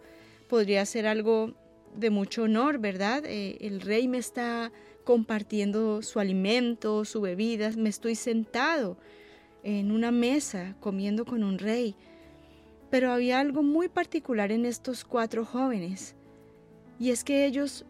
podría 0.48 0.86
ser 0.86 1.08
algo 1.08 1.54
de 1.96 2.10
mucho 2.10 2.44
honor, 2.44 2.78
¿verdad? 2.78 3.24
Eh, 3.26 3.58
el 3.60 3.80
rey 3.80 4.06
me 4.06 4.18
está 4.18 4.70
compartiendo 5.06 6.02
su 6.02 6.18
alimento, 6.18 7.04
su 7.04 7.20
bebida, 7.20 7.70
me 7.76 7.88
estoy 7.88 8.16
sentado 8.16 8.98
en 9.62 9.92
una 9.92 10.10
mesa 10.10 10.76
comiendo 10.80 11.24
con 11.24 11.44
un 11.44 11.58
rey. 11.58 11.94
Pero 12.90 13.12
había 13.12 13.38
algo 13.38 13.62
muy 13.62 13.88
particular 13.88 14.50
en 14.50 14.66
estos 14.66 15.04
cuatro 15.04 15.44
jóvenes, 15.44 16.16
y 16.98 17.10
es 17.10 17.22
que 17.22 17.46
ellos 17.46 17.86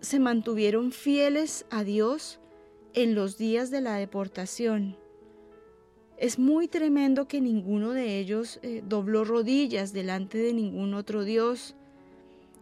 se 0.00 0.20
mantuvieron 0.20 0.92
fieles 0.92 1.64
a 1.70 1.84
Dios 1.84 2.38
en 2.92 3.14
los 3.14 3.38
días 3.38 3.70
de 3.70 3.80
la 3.80 3.94
deportación. 3.96 4.98
Es 6.18 6.38
muy 6.38 6.68
tremendo 6.68 7.28
que 7.28 7.40
ninguno 7.40 7.92
de 7.92 8.18
ellos 8.18 8.60
eh, 8.62 8.82
dobló 8.86 9.24
rodillas 9.24 9.94
delante 9.94 10.36
de 10.36 10.52
ningún 10.52 10.92
otro 10.92 11.24
Dios. 11.24 11.76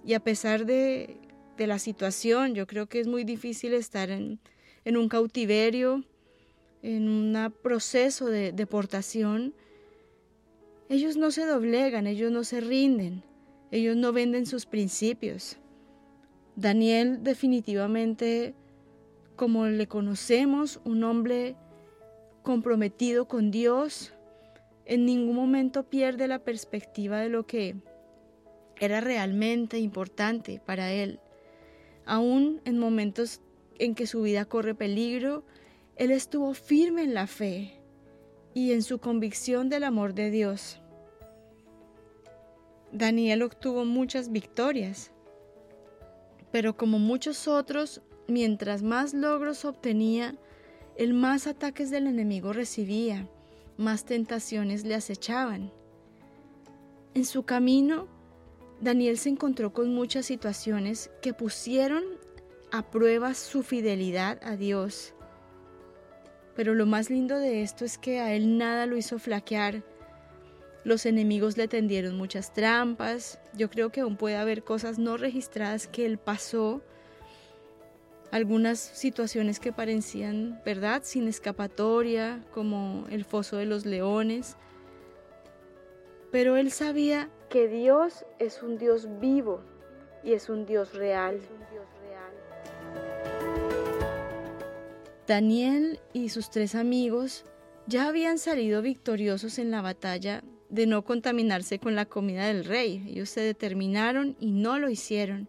Y 0.07 0.15
a 0.15 0.21
pesar 0.21 0.65
de, 0.65 1.19
de, 1.61 1.67
la 1.67 1.79
situación, 1.79 2.55
yo 2.55 2.67
creo 2.67 2.87
que 2.87 3.01
es 3.01 3.07
muy 3.07 3.25
difícil 3.25 3.75
estar 3.75 4.11
en, 4.11 4.41
en 4.85 4.97
un 4.97 5.09
cautiverio, 5.09 6.05
en 6.83 7.09
un 7.09 7.55
proceso 7.63 8.27
de 8.27 8.53
deportación. 8.53 9.55
Ellos 10.89 11.17
no 11.17 11.31
se 11.31 11.45
doblegan, 11.45 12.07
ellos 12.07 12.33
no 12.33 12.45
se 12.45 12.61
rinden, 12.61 13.23
ellos 13.71 13.97
no 13.97 14.13
venden 14.13 14.47
sus 14.47 14.67
principios. 14.67 15.59
Daniel 16.57 17.23
definitivamente, 17.23 18.55
como 19.37 19.67
le 19.67 19.87
conocemos, 19.87 20.81
un 20.85 21.05
hombre 21.05 21.57
comprometido 22.43 23.27
con 23.27 23.51
Dios, 23.51 24.13
en 24.87 25.05
ningún 25.05 25.37
momento 25.37 25.85
pierde 25.85 26.27
la 26.27 26.41
perspectiva 26.41 27.21
de 27.21 27.29
lo 27.29 27.47
que 27.47 27.77
era 28.81 29.01
realmente 29.01 29.79
importante 29.79 30.61
para 30.65 30.91
él. 30.91 31.21
Aún 32.07 32.61
en 32.65 32.79
momentos 32.79 33.41
en 33.79 33.95
que 33.95 34.07
su 34.07 34.23
vida 34.23 34.45
corre 34.45 34.75
peligro, 34.75 35.45
él 35.97 36.11
estuvo 36.11 36.55
firme 36.55 37.03
en 37.03 37.15
la 37.15 37.27
fe 37.27 37.81
y 38.55 38.73
en 38.73 38.83
su 38.83 38.99
convicción 38.99 39.69
del 39.69 39.85
amor 39.85 40.15
de 40.15 40.31
Dios. 40.31 40.81
Daniel 42.93 43.43
obtuvo 43.43 43.85
muchas 43.85 44.33
victorias, 44.33 45.13
pero 46.51 46.77
como 46.77 46.99
muchos 46.99 47.47
otros, 47.47 48.03
mientras 48.27 48.83
más 48.83 49.15
logros 49.15 49.65
obtenía, 49.65 50.37
el 50.97 51.15
más 51.15 51.47
ataques 51.47 51.91
del 51.91 52.07
enemigo 52.07 52.53
recibía, 52.53 53.29
más 53.77 54.05
tentaciones 54.05 54.85
le 54.85 54.95
acechaban. 54.95 55.73
En 57.15 57.25
su 57.25 57.45
camino, 57.45 58.09
Daniel 58.81 59.19
se 59.19 59.29
encontró 59.29 59.73
con 59.73 59.95
muchas 59.95 60.25
situaciones 60.27 61.11
que 61.21 61.35
pusieron 61.35 62.03
a 62.73 62.91
prueba 62.91 63.35
su 63.35 63.63
fidelidad 63.63 64.39
a 64.43 64.57
Dios. 64.57 65.13
Pero 66.57 66.75
lo 66.75 66.87
más 66.87 67.11
lindo 67.11 67.39
de 67.39 67.63
esto 67.63 67.85
es 67.85 67.99
que 67.99 68.21
a 68.21 68.33
él 68.33 68.57
nada 68.57 68.87
lo 68.87 68.97
hizo 68.97 69.19
flaquear. 69.19 69.83
Los 70.83 71.05
enemigos 71.05 71.59
le 71.59 71.69
tendieron 71.69 72.17
muchas 72.17 72.55
trampas. 72.55 73.39
Yo 73.53 73.69
creo 73.69 73.91
que 73.91 74.01
aún 74.01 74.17
puede 74.17 74.37
haber 74.37 74.65
cosas 74.65 74.99
no 74.99 75.19
registradas 75.19 75.87
que 75.87 76.07
él 76.07 76.17
pasó 76.17 76.83
algunas 78.31 78.79
situaciones 78.79 79.61
que 79.61 79.73
parecían, 79.73 80.61
¿verdad?, 80.65 81.03
sin 81.05 81.29
escapatoria, 81.29 82.45
como 82.55 83.07
el 83.11 83.25
foso 83.25 83.57
de 83.57 83.67
los 83.67 83.85
leones. 83.85 84.57
Pero 86.31 86.57
él 86.57 86.71
sabía 86.71 87.29
que 87.51 87.67
Dios 87.67 88.25
es 88.39 88.63
un 88.63 88.79
Dios 88.79 89.09
vivo 89.21 89.61
y 90.23 90.33
es 90.33 90.49
un 90.49 90.67
Dios 90.67 90.95
real. 90.95 91.41
Daniel 95.27 96.01
y 96.13 96.29
sus 96.29 96.51
tres 96.51 96.75
amigos 96.75 97.45
ya 97.87 98.07
habían 98.09 98.39
salido 98.39 98.83
victoriosos 98.83 99.59
en 99.59 99.73
la 99.73 99.83
batalla 99.83 100.43
de 100.69 100.87
no 100.87 101.05
contaminarse 101.05 101.81
con 101.81 101.97
la 101.97 102.07
comida 102.07 102.47
del 102.47 102.65
rey. 102.65 103.05
Ellos 103.09 103.31
se 103.31 103.41
determinaron 103.41 104.37
y 104.39 104.53
no 104.53 104.79
lo 104.79 104.89
hicieron. 104.89 105.49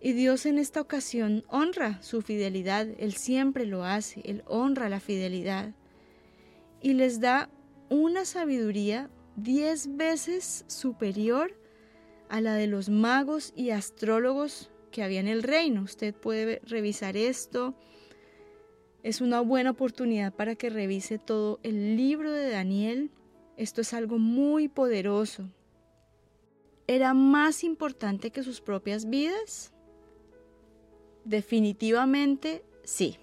Y 0.00 0.12
Dios 0.12 0.46
en 0.46 0.58
esta 0.58 0.80
ocasión 0.80 1.44
honra 1.48 2.02
su 2.02 2.22
fidelidad, 2.22 2.86
Él 2.98 3.14
siempre 3.14 3.66
lo 3.66 3.84
hace, 3.84 4.20
Él 4.24 4.42
honra 4.46 4.88
la 4.88 5.00
fidelidad 5.00 5.74
y 6.80 6.94
les 6.94 7.20
da 7.20 7.50
una 7.88 8.24
sabiduría 8.24 9.10
diez 9.42 9.96
veces 9.96 10.64
superior 10.66 11.54
a 12.28 12.40
la 12.40 12.54
de 12.54 12.66
los 12.66 12.88
magos 12.88 13.52
y 13.56 13.70
astrólogos 13.70 14.70
que 14.90 15.02
había 15.02 15.20
en 15.20 15.28
el 15.28 15.42
reino. 15.42 15.82
Usted 15.82 16.14
puede 16.14 16.60
revisar 16.64 17.16
esto. 17.16 17.74
Es 19.02 19.20
una 19.20 19.40
buena 19.40 19.70
oportunidad 19.70 20.34
para 20.34 20.54
que 20.54 20.70
revise 20.70 21.18
todo 21.18 21.60
el 21.62 21.96
libro 21.96 22.32
de 22.32 22.50
Daniel. 22.50 23.10
Esto 23.56 23.80
es 23.80 23.94
algo 23.94 24.18
muy 24.18 24.68
poderoso. 24.68 25.48
¿Era 26.86 27.14
más 27.14 27.64
importante 27.64 28.30
que 28.30 28.42
sus 28.42 28.60
propias 28.60 29.08
vidas? 29.08 29.72
Definitivamente 31.24 32.64
sí. 32.84 33.18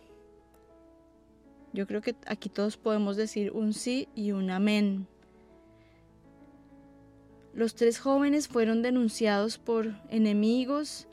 Yo 1.74 1.88
creo 1.88 2.02
que 2.02 2.16
aquí 2.26 2.48
todos 2.48 2.78
podemos 2.78 3.18
decir 3.18 3.52
un 3.52 3.74
sí 3.74 4.08
y 4.16 4.32
un 4.32 4.50
amén. 4.50 5.08
Los 7.56 7.74
tres 7.74 8.00
jóvenes 8.00 8.50
fueron 8.50 8.82
denunciados 8.82 9.58
por 9.58 9.96
enemigos 10.10 11.08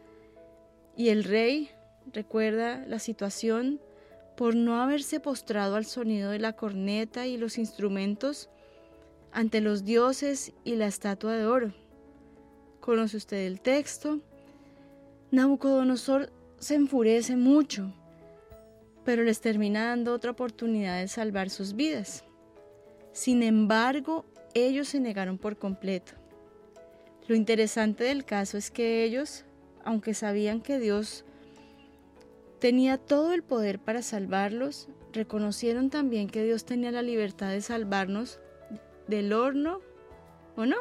y 0.96 1.10
el 1.10 1.22
rey, 1.22 1.70
recuerda 2.12 2.84
la 2.88 2.98
situación, 2.98 3.80
por 4.36 4.56
no 4.56 4.82
haberse 4.82 5.20
postrado 5.20 5.76
al 5.76 5.84
sonido 5.84 6.32
de 6.32 6.40
la 6.40 6.54
corneta 6.54 7.28
y 7.28 7.36
los 7.36 7.58
instrumentos 7.58 8.50
ante 9.30 9.60
los 9.60 9.84
dioses 9.84 10.52
y 10.64 10.74
la 10.74 10.88
estatua 10.88 11.36
de 11.36 11.46
oro. 11.46 11.72
¿Conoce 12.80 13.18
usted 13.18 13.46
el 13.46 13.60
texto? 13.60 14.18
Nabucodonosor 15.30 16.32
se 16.58 16.74
enfurece 16.74 17.36
mucho, 17.36 17.94
pero 19.04 19.22
les 19.22 19.40
termina 19.40 19.86
dando 19.86 20.12
otra 20.12 20.32
oportunidad 20.32 20.98
de 20.98 21.06
salvar 21.06 21.50
sus 21.50 21.74
vidas. 21.76 22.24
Sin 23.12 23.44
embargo, 23.44 24.24
ellos 24.54 24.88
se 24.88 24.98
negaron 24.98 25.38
por 25.38 25.56
completo. 25.56 26.21
Lo 27.28 27.34
interesante 27.34 28.04
del 28.04 28.24
caso 28.24 28.58
es 28.58 28.70
que 28.70 29.04
ellos, 29.04 29.44
aunque 29.84 30.14
sabían 30.14 30.60
que 30.60 30.78
Dios 30.78 31.24
tenía 32.58 32.98
todo 32.98 33.32
el 33.32 33.42
poder 33.42 33.78
para 33.78 34.02
salvarlos, 34.02 34.88
reconocieron 35.12 35.90
también 35.90 36.28
que 36.28 36.44
Dios 36.44 36.64
tenía 36.64 36.90
la 36.90 37.02
libertad 37.02 37.50
de 37.50 37.60
salvarnos 37.60 38.40
del 39.06 39.32
horno 39.32 39.80
o 40.56 40.66
no. 40.66 40.78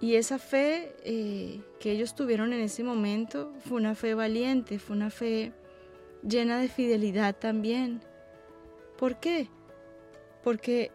Y 0.00 0.14
esa 0.14 0.38
fe 0.38 0.94
eh, 1.04 1.60
que 1.78 1.90
ellos 1.90 2.14
tuvieron 2.14 2.52
en 2.52 2.60
ese 2.60 2.82
momento 2.82 3.52
fue 3.60 3.76
una 3.76 3.94
fe 3.94 4.14
valiente, 4.14 4.78
fue 4.78 4.96
una 4.96 5.10
fe 5.10 5.52
llena 6.26 6.58
de 6.58 6.68
fidelidad 6.68 7.36
también. 7.36 8.00
¿Por 8.96 9.20
qué? 9.20 9.48
Porque 10.42 10.90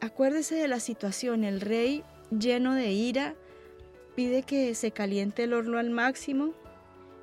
acuérdese 0.00 0.54
de 0.54 0.68
la 0.68 0.80
situación, 0.80 1.44
el 1.44 1.60
rey 1.60 2.04
lleno 2.30 2.74
de 2.74 2.92
ira 2.92 3.34
pide 4.14 4.42
que 4.42 4.74
se 4.74 4.90
caliente 4.90 5.44
el 5.44 5.52
horno 5.52 5.78
al 5.78 5.90
máximo 5.90 6.54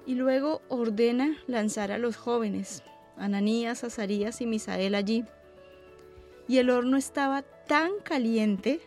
y 0.06 0.16
luego 0.16 0.62
ordena 0.70 1.38
lanzar 1.48 1.92
a 1.92 1.98
los 1.98 2.18
jóvenes, 2.18 2.84
Ananías, 3.18 3.84
Azarías 3.84 4.42
y 4.42 4.46
Misael 4.46 4.96
allí. 4.96 5.26
Y 6.48 6.58
el 6.58 6.70
horno 6.70 6.98
estaba 6.98 7.42
tan 7.42 7.92
caliente 8.04 8.82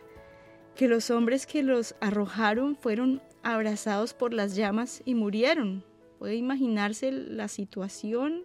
que 0.75 0.87
los 0.87 1.09
hombres 1.09 1.47
que 1.47 1.63
los 1.63 1.95
arrojaron 2.01 2.75
fueron 2.75 3.21
abrazados 3.41 4.13
por 4.13 4.33
las 4.33 4.55
llamas 4.55 5.01
y 5.05 5.15
murieron. 5.15 5.83
¿Puede 6.19 6.35
imaginarse 6.35 7.11
la 7.11 7.47
situación? 7.47 8.43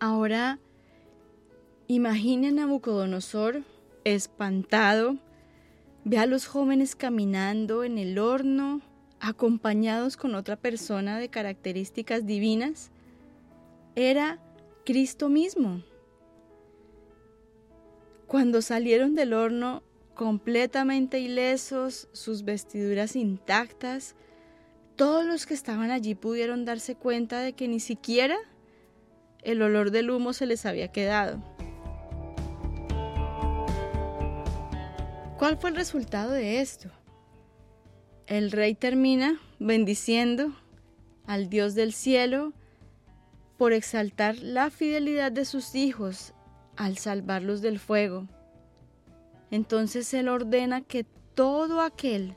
Ahora, 0.00 0.58
imaginen 1.86 2.58
a 2.58 2.66
Nabucodonosor 2.66 3.62
espantado, 4.14 5.16
ve 6.04 6.18
a 6.18 6.26
los 6.26 6.46
jóvenes 6.46 6.94
caminando 6.94 7.82
en 7.82 7.98
el 7.98 8.18
horno, 8.18 8.80
acompañados 9.18 10.16
con 10.16 10.36
otra 10.36 10.54
persona 10.54 11.18
de 11.18 11.28
características 11.28 12.24
divinas. 12.24 12.92
Era 13.96 14.38
Cristo 14.84 15.28
mismo. 15.28 15.82
Cuando 18.28 18.62
salieron 18.62 19.16
del 19.16 19.32
horno 19.32 19.82
completamente 20.14 21.18
ilesos, 21.18 22.08
sus 22.12 22.44
vestiduras 22.44 23.16
intactas, 23.16 24.14
todos 24.94 25.24
los 25.26 25.46
que 25.46 25.54
estaban 25.54 25.90
allí 25.90 26.14
pudieron 26.14 26.64
darse 26.64 26.94
cuenta 26.94 27.40
de 27.40 27.54
que 27.54 27.66
ni 27.66 27.80
siquiera 27.80 28.36
el 29.42 29.62
olor 29.62 29.90
del 29.90 30.10
humo 30.10 30.32
se 30.32 30.46
les 30.46 30.64
había 30.64 30.92
quedado. 30.92 31.55
¿Cuál 35.38 35.58
fue 35.58 35.68
el 35.68 35.76
resultado 35.76 36.30
de 36.30 36.62
esto? 36.62 36.88
El 38.26 38.50
rey 38.50 38.74
termina 38.74 39.38
bendiciendo 39.58 40.52
al 41.26 41.50
Dios 41.50 41.74
del 41.74 41.92
cielo 41.92 42.54
por 43.58 43.74
exaltar 43.74 44.36
la 44.38 44.70
fidelidad 44.70 45.30
de 45.30 45.44
sus 45.44 45.74
hijos 45.74 46.32
al 46.76 46.96
salvarlos 46.96 47.60
del 47.60 47.78
fuego. 47.78 48.26
Entonces 49.50 50.12
él 50.14 50.28
ordena 50.28 50.80
que 50.80 51.04
todo 51.34 51.82
aquel 51.82 52.34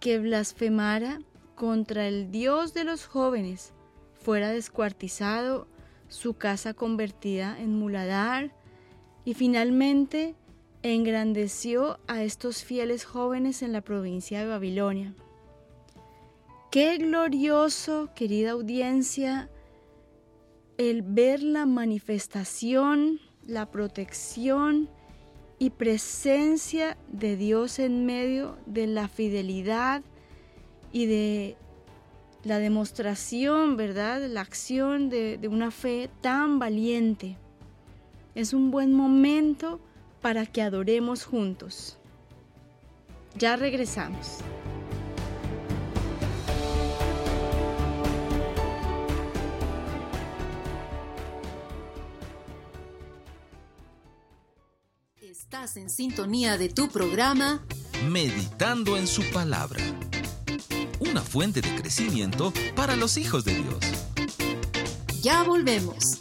que 0.00 0.18
blasfemara 0.18 1.20
contra 1.54 2.08
el 2.08 2.30
Dios 2.30 2.72
de 2.72 2.84
los 2.84 3.04
jóvenes 3.04 3.74
fuera 4.14 4.48
descuartizado, 4.48 5.68
su 6.08 6.32
casa 6.32 6.72
convertida 6.72 7.60
en 7.60 7.78
muladar 7.78 8.52
y 9.26 9.34
finalmente 9.34 10.34
engrandeció 10.94 11.98
a 12.06 12.22
estos 12.22 12.62
fieles 12.64 13.04
jóvenes 13.04 13.62
en 13.62 13.72
la 13.72 13.80
provincia 13.80 14.40
de 14.40 14.46
Babilonia. 14.46 15.14
Qué 16.70 16.98
glorioso, 16.98 18.10
querida 18.14 18.52
audiencia, 18.52 19.48
el 20.78 21.02
ver 21.02 21.42
la 21.42 21.64
manifestación, 21.64 23.20
la 23.46 23.70
protección 23.70 24.88
y 25.58 25.70
presencia 25.70 26.98
de 27.08 27.36
Dios 27.36 27.78
en 27.78 28.04
medio 28.04 28.58
de 28.66 28.86
la 28.86 29.08
fidelidad 29.08 30.02
y 30.92 31.06
de 31.06 31.56
la 32.44 32.58
demostración, 32.58 33.76
¿verdad? 33.76 34.26
La 34.28 34.42
acción 34.42 35.08
de, 35.08 35.38
de 35.38 35.48
una 35.48 35.70
fe 35.70 36.10
tan 36.20 36.58
valiente. 36.58 37.38
Es 38.34 38.52
un 38.52 38.70
buen 38.70 38.92
momento 38.92 39.80
para 40.26 40.44
que 40.44 40.60
adoremos 40.60 41.24
juntos. 41.24 41.98
Ya 43.38 43.54
regresamos. 43.54 44.38
Estás 55.16 55.76
en 55.76 55.88
sintonía 55.88 56.58
de 56.58 56.70
tu 56.70 56.88
programa 56.88 57.64
Meditando 58.10 58.96
en 58.96 59.06
su 59.06 59.22
palabra. 59.30 59.80
Una 60.98 61.20
fuente 61.22 61.60
de 61.60 61.72
crecimiento 61.76 62.52
para 62.74 62.96
los 62.96 63.16
hijos 63.16 63.44
de 63.44 63.54
Dios. 63.54 63.78
Ya 65.22 65.44
volvemos. 65.44 66.20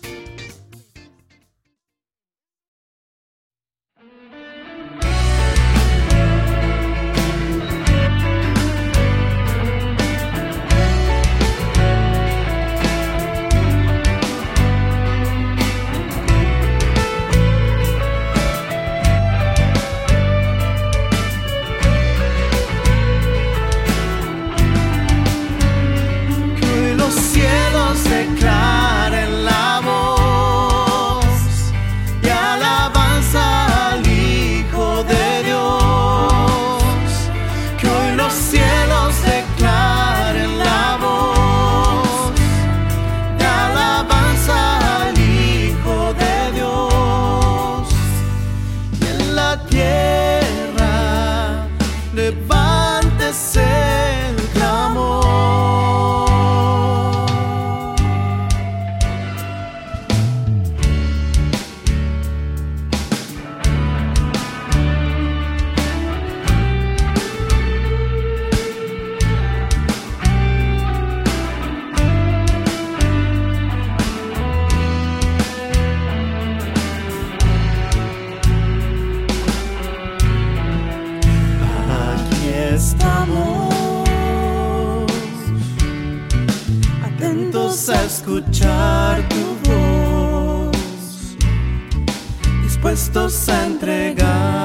Dispuestos 92.96 93.50
a 93.50 93.66
entregarte 93.66 94.65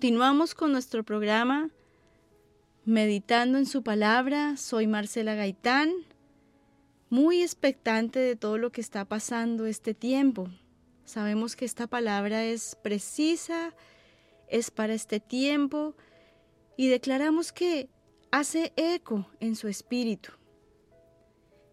Continuamos 0.00 0.54
con 0.54 0.72
nuestro 0.72 1.04
programa 1.04 1.68
Meditando 2.86 3.58
en 3.58 3.66
su 3.66 3.82
palabra. 3.82 4.56
Soy 4.56 4.86
Marcela 4.86 5.34
Gaitán, 5.34 5.92
muy 7.10 7.42
expectante 7.42 8.18
de 8.18 8.34
todo 8.34 8.56
lo 8.56 8.72
que 8.72 8.80
está 8.80 9.04
pasando 9.04 9.66
este 9.66 9.92
tiempo. 9.92 10.48
Sabemos 11.04 11.54
que 11.54 11.66
esta 11.66 11.86
palabra 11.86 12.46
es 12.46 12.78
precisa, 12.82 13.74
es 14.48 14.70
para 14.70 14.94
este 14.94 15.20
tiempo 15.20 15.94
y 16.78 16.88
declaramos 16.88 17.52
que 17.52 17.90
hace 18.30 18.72
eco 18.76 19.26
en 19.38 19.54
su 19.54 19.68
espíritu. 19.68 20.32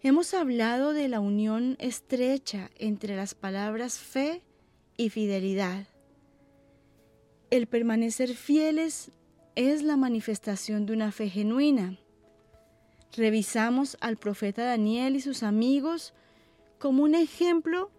Hemos 0.02 0.34
hablado 0.34 0.92
de 0.92 1.08
la 1.08 1.22
unión 1.22 1.78
estrecha 1.80 2.72
entre 2.76 3.16
las 3.16 3.36
palabras 3.36 3.98
fe 4.00 4.44
y 4.98 5.12
fidelidad. 5.12 5.88
El 7.50 7.68
permanecer 7.68 8.36
fieles 8.36 9.12
es 9.56 9.82
la 9.82 9.96
manifestación 9.96 10.86
de 10.86 10.92
una 10.92 11.14
fe 11.14 11.30
genuina. 11.30 11.98
Revisamos 13.16 13.96
al 14.02 14.18
profeta 14.18 14.66
Daniel 14.66 15.16
y 15.16 15.22
sus 15.22 15.44
amigos 15.44 16.14
como 16.78 17.04
un 17.04 17.16
ejemplo 17.16 17.90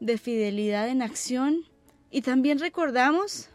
de 0.00 0.18
fidelidad 0.18 0.88
en 0.88 1.00
acción 1.00 1.64
y 2.10 2.20
también 2.20 2.58
recordamos 2.58 3.48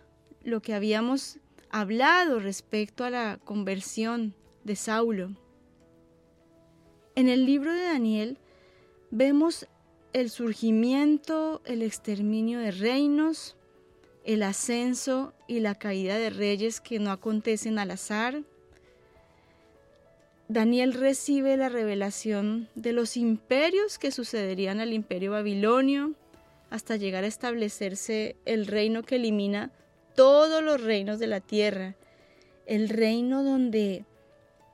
lo 0.44 0.62
que 0.64 0.74
habíamos 0.74 1.38
hablado 1.70 2.40
respecto 2.40 3.04
a 3.04 3.12
la 3.12 3.40
conversión 3.44 4.34
de 4.64 4.76
Saulo. 4.76 5.36
En 7.14 7.30
el 7.30 7.46
libro 7.46 7.72
de 7.72 7.84
Daniel 7.84 8.40
vemos 9.12 9.68
el 10.12 10.32
surgimiento, 10.32 11.62
el 11.66 11.84
exterminio 11.84 12.58
de 12.60 12.72
reinos, 12.72 13.56
el 14.26 14.44
ascenso 14.44 15.34
y 15.48 15.60
la 15.60 15.76
caída 15.76 16.18
de 16.18 16.30
reyes 16.30 16.82
que 16.82 17.00
no 17.00 17.12
acontecen 17.12 17.80
al 17.80 17.92
azar. 17.92 18.44
Daniel 20.48 20.94
recibe 20.94 21.58
la 21.58 21.70
revelación 21.70 22.70
de 22.76 22.92
los 22.92 23.18
imperios 23.18 24.00
que 24.00 24.12
sucederían 24.12 24.80
al 24.80 24.94
imperio 24.94 25.32
babilonio 25.32 26.16
hasta 26.70 26.96
llegar 26.96 27.24
a 27.24 27.28
establecerse 27.28 28.36
el 28.46 28.68
reino 28.68 29.04
que 29.04 29.16
elimina 29.16 29.72
todos 30.16 30.64
los 30.64 30.82
reinos 30.82 31.20
de 31.20 31.28
la 31.28 31.40
tierra, 31.40 31.96
el 32.66 32.90
reino 32.90 33.44
donde 33.44 34.06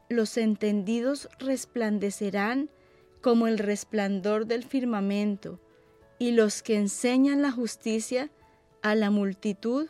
los 0.10 0.38
entendidos 0.38 1.30
resplandecerán 1.40 2.70
como 3.22 3.48
el 3.48 3.58
resplandor 3.58 4.46
del 4.46 4.64
firmamento, 4.64 5.60
y 6.20 6.32
los 6.32 6.62
que 6.62 6.76
enseñan 6.76 7.42
la 7.42 7.52
justicia 7.52 8.30
a 8.86 8.94
la 8.94 9.10
multitud 9.10 9.88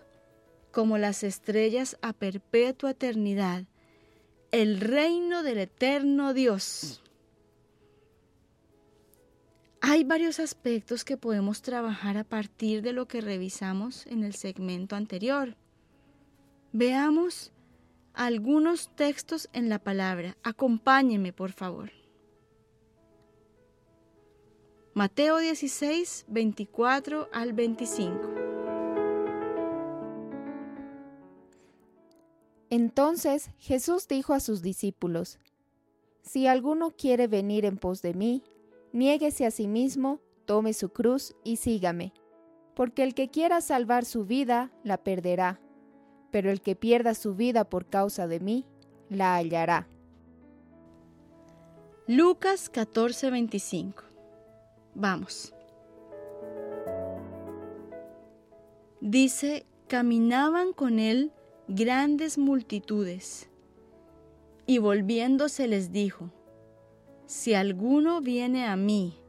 como 0.71 0.97
las 0.97 1.23
estrellas 1.23 1.97
a 2.01 2.13
perpetua 2.13 2.91
eternidad, 2.91 3.65
el 4.51 4.79
reino 4.79 5.43
del 5.43 5.57
eterno 5.57 6.33
Dios. 6.33 7.03
Hay 9.81 10.05
varios 10.05 10.39
aspectos 10.39 11.03
que 11.03 11.17
podemos 11.17 11.61
trabajar 11.61 12.15
a 12.15 12.23
partir 12.23 12.81
de 12.81 12.93
lo 12.93 13.05
que 13.05 13.19
revisamos 13.19 14.07
en 14.07 14.23
el 14.23 14.33
segmento 14.33 14.95
anterior. 14.95 15.57
Veamos 16.71 17.51
algunos 18.13 18.95
textos 18.95 19.49
en 19.51 19.67
la 19.67 19.79
palabra. 19.79 20.37
Acompáñeme, 20.41 21.33
por 21.33 21.51
favor. 21.51 21.91
Mateo 24.93 25.39
16, 25.39 26.27
24 26.29 27.27
al 27.33 27.51
25. 27.51 28.54
Entonces 32.75 33.51
Jesús 33.57 34.05
dijo 34.09 34.33
a 34.33 34.41
sus 34.41 34.61
discípulos, 34.61 35.39
Si 36.21 36.45
alguno 36.45 36.91
quiere 36.91 37.27
venir 37.27 37.63
en 37.63 37.77
pos 37.77 38.01
de 38.01 38.13
mí, 38.13 38.43
niéguese 38.91 39.45
a 39.45 39.51
sí 39.51 39.65
mismo, 39.65 40.19
tome 40.43 40.73
su 40.73 40.89
cruz 40.89 41.37
y 41.45 41.55
sígame. 41.55 42.11
Porque 42.75 43.03
el 43.03 43.13
que 43.13 43.29
quiera 43.29 43.61
salvar 43.61 44.03
su 44.03 44.25
vida, 44.25 44.73
la 44.83 44.97
perderá, 44.97 45.61
pero 46.31 46.51
el 46.51 46.59
que 46.59 46.75
pierda 46.75 47.13
su 47.13 47.33
vida 47.33 47.63
por 47.63 47.85
causa 47.85 48.27
de 48.27 48.41
mí, 48.41 48.65
la 49.07 49.35
hallará. 49.35 49.87
Lucas 52.07 52.69
14:25. 52.69 54.03
Vamos. 54.95 55.53
Dice, 58.99 59.65
caminaban 59.87 60.73
con 60.73 60.99
él 60.99 61.31
grandes 61.67 62.37
multitudes. 62.37 63.49
Y 64.65 64.79
volviéndose 64.79 65.67
les 65.67 65.91
dijo, 65.91 66.31
Si 67.25 67.53
alguno 67.53 68.21
viene 68.21 68.65
a 68.65 68.75
mí 68.75 69.19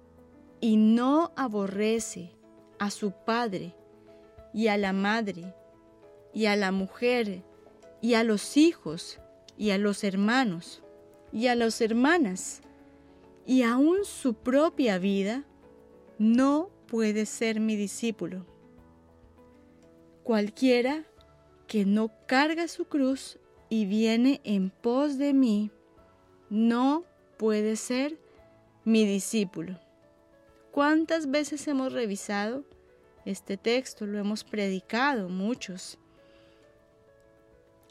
y 0.60 0.76
no 0.76 1.32
aborrece 1.36 2.32
a 2.78 2.90
su 2.90 3.12
padre 3.12 3.74
y 4.52 4.68
a 4.68 4.76
la 4.76 4.92
madre 4.92 5.54
y 6.32 6.46
a 6.46 6.56
la 6.56 6.72
mujer 6.72 7.42
y 8.00 8.14
a 8.14 8.24
los 8.24 8.56
hijos 8.56 9.18
y 9.56 9.70
a 9.70 9.78
los 9.78 10.04
hermanos 10.04 10.82
y 11.32 11.48
a 11.48 11.54
las 11.54 11.80
hermanas 11.80 12.62
y 13.46 13.62
aun 13.62 14.04
su 14.04 14.34
propia 14.34 14.98
vida, 14.98 15.44
no 16.18 16.70
puede 16.86 17.26
ser 17.26 17.60
mi 17.60 17.76
discípulo. 17.76 18.44
Cualquiera 20.24 21.04
que 21.66 21.84
no 21.84 22.10
carga 22.26 22.68
su 22.68 22.86
cruz 22.86 23.38
y 23.68 23.86
viene 23.86 24.40
en 24.44 24.70
pos 24.70 25.18
de 25.18 25.32
mí, 25.32 25.70
no 26.50 27.04
puede 27.36 27.76
ser 27.76 28.18
mi 28.84 29.04
discípulo. 29.04 29.78
¿Cuántas 30.70 31.30
veces 31.30 31.66
hemos 31.68 31.92
revisado 31.92 32.64
este 33.24 33.56
texto? 33.56 34.06
Lo 34.06 34.18
hemos 34.18 34.44
predicado 34.44 35.28
muchos. 35.28 35.98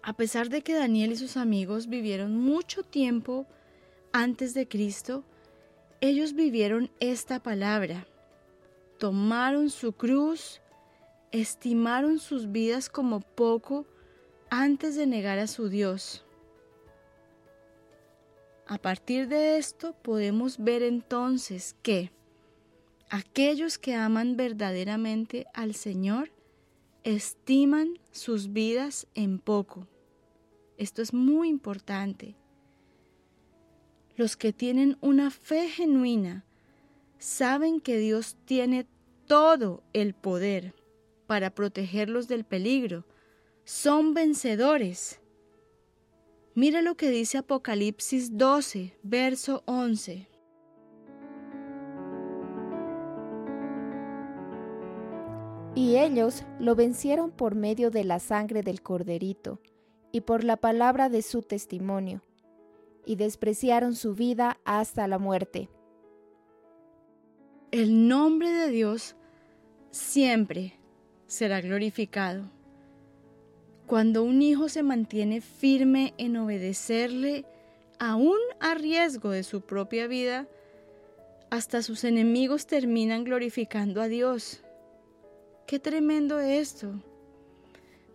A 0.03 0.13
pesar 0.13 0.49
de 0.49 0.61
que 0.61 0.75
Daniel 0.75 1.11
y 1.11 1.15
sus 1.15 1.35
amigos 1.35 1.87
vivieron 1.87 2.37
mucho 2.37 2.83
tiempo 2.83 3.47
antes 4.13 4.53
de 4.53 4.67
Cristo, 4.67 5.23
ellos 5.99 6.33
vivieron 6.33 6.91
esta 6.99 7.41
palabra. 7.41 8.07
Tomaron 8.99 9.69
su 9.69 9.93
cruz 9.93 10.61
estimaron 11.31 12.19
sus 12.19 12.51
vidas 12.51 12.89
como 12.89 13.19
poco 13.21 13.85
antes 14.49 14.95
de 14.95 15.07
negar 15.07 15.39
a 15.39 15.47
su 15.47 15.69
Dios. 15.69 16.25
A 18.67 18.77
partir 18.77 19.27
de 19.27 19.57
esto 19.57 19.93
podemos 20.01 20.57
ver 20.57 20.81
entonces 20.81 21.75
que 21.83 22.11
aquellos 23.09 23.77
que 23.77 23.93
aman 23.93 24.37
verdaderamente 24.37 25.45
al 25.53 25.75
Señor 25.75 26.31
estiman 27.03 27.99
sus 28.11 28.53
vidas 28.53 29.07
en 29.13 29.37
poco. 29.37 29.87
Esto 30.77 31.01
es 31.03 31.13
muy 31.13 31.49
importante. 31.49 32.35
Los 34.15 34.35
que 34.35 34.51
tienen 34.53 34.97
una 35.01 35.29
fe 35.29 35.69
genuina 35.69 36.43
saben 37.19 37.81
que 37.81 37.97
Dios 37.97 38.37
tiene 38.45 38.87
todo 39.27 39.83
el 39.93 40.13
poder 40.13 40.73
para 41.25 41.49
protegerlos 41.49 42.27
del 42.27 42.45
peligro. 42.45 43.05
Son 43.63 44.13
vencedores. 44.13 45.19
Mira 46.53 46.81
lo 46.81 46.95
que 46.95 47.09
dice 47.09 47.37
Apocalipsis 47.39 48.37
12, 48.37 48.97
verso 49.03 49.63
11. 49.65 50.27
Y 55.75 55.97
ellos 55.97 56.45
lo 56.59 56.75
vencieron 56.75 57.31
por 57.31 57.55
medio 57.55 57.91
de 57.91 58.05
la 58.05 58.19
sangre 58.19 58.63
del 58.63 58.81
corderito 58.81 59.59
y 60.13 60.21
por 60.21 60.45
la 60.45 60.55
palabra 60.55 61.09
de 61.09 61.21
su 61.21 61.41
testimonio, 61.41 62.21
y 63.05 63.17
despreciaron 63.17 63.93
su 63.93 64.15
vida 64.15 64.57
hasta 64.63 65.09
la 65.09 65.19
muerte. 65.19 65.69
El 67.71 68.07
nombre 68.07 68.49
de 68.49 68.69
Dios 68.69 69.17
siempre 69.91 70.79
será 71.27 71.61
glorificado. 71.61 72.43
Cuando 73.87 74.23
un 74.23 74.41
hijo 74.41 74.69
se 74.69 74.83
mantiene 74.83 75.41
firme 75.41 76.13
en 76.17 76.37
obedecerle, 76.37 77.45
aún 77.99 78.37
a 78.59 78.73
riesgo 78.73 79.29
de 79.29 79.43
su 79.43 79.61
propia 79.61 80.07
vida, 80.07 80.47
hasta 81.49 81.81
sus 81.81 82.03
enemigos 82.03 82.65
terminan 82.65 83.23
glorificando 83.23 84.01
a 84.01 84.07
Dios. 84.07 84.63
Qué 85.67 85.79
tremendo 85.79 86.39
esto. 86.39 86.93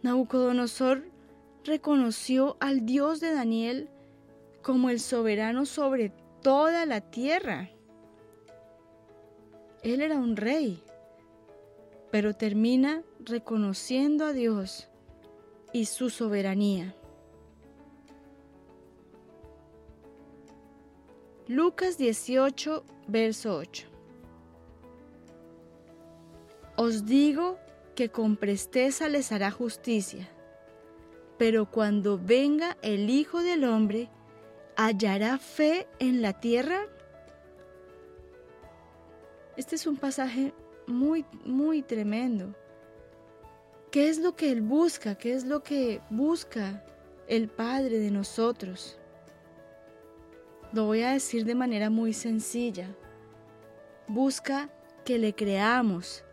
Nabucodonosor 0.02 1.04
reconoció 1.64 2.56
al 2.60 2.84
Dios 2.84 3.20
de 3.20 3.32
Daniel 3.32 3.88
como 4.62 4.90
el 4.90 5.00
soberano 5.00 5.66
sobre 5.66 6.12
toda 6.42 6.86
la 6.86 7.00
tierra. 7.00 7.70
Él 9.82 10.02
era 10.02 10.16
un 10.16 10.36
rey 10.36 10.82
pero 12.10 12.34
termina 12.34 13.02
reconociendo 13.20 14.24
a 14.24 14.32
Dios 14.32 14.88
y 15.72 15.84
su 15.84 16.10
soberanía. 16.10 16.94
Lucas 21.46 21.98
18, 21.98 22.84
verso 23.08 23.56
8. 23.56 23.86
Os 26.76 27.06
digo 27.06 27.58
que 27.94 28.08
con 28.08 28.36
presteza 28.36 29.08
les 29.08 29.32
hará 29.32 29.50
justicia, 29.50 30.28
pero 31.38 31.70
cuando 31.70 32.18
venga 32.18 32.76
el 32.82 33.10
Hijo 33.10 33.42
del 33.42 33.64
Hombre, 33.64 34.08
¿hallará 34.76 35.38
fe 35.38 35.88
en 35.98 36.22
la 36.22 36.40
tierra? 36.40 36.86
Este 39.56 39.74
es 39.74 39.86
un 39.86 39.96
pasaje 39.96 40.54
muy, 40.90 41.24
muy 41.44 41.82
tremendo. 41.82 42.54
¿Qué 43.90 44.08
es 44.08 44.18
lo 44.18 44.36
que 44.36 44.52
Él 44.52 44.62
busca? 44.62 45.16
¿Qué 45.16 45.34
es 45.34 45.44
lo 45.44 45.62
que 45.62 46.00
busca 46.10 46.84
el 47.26 47.48
Padre 47.48 47.98
de 47.98 48.10
nosotros? 48.10 48.98
Lo 50.72 50.84
voy 50.84 51.02
a 51.02 51.10
decir 51.10 51.44
de 51.44 51.56
manera 51.56 51.90
muy 51.90 52.12
sencilla. 52.12 52.88
Busca 54.06 54.70
que 55.04 55.18
le 55.18 55.34
creamos 55.34 56.24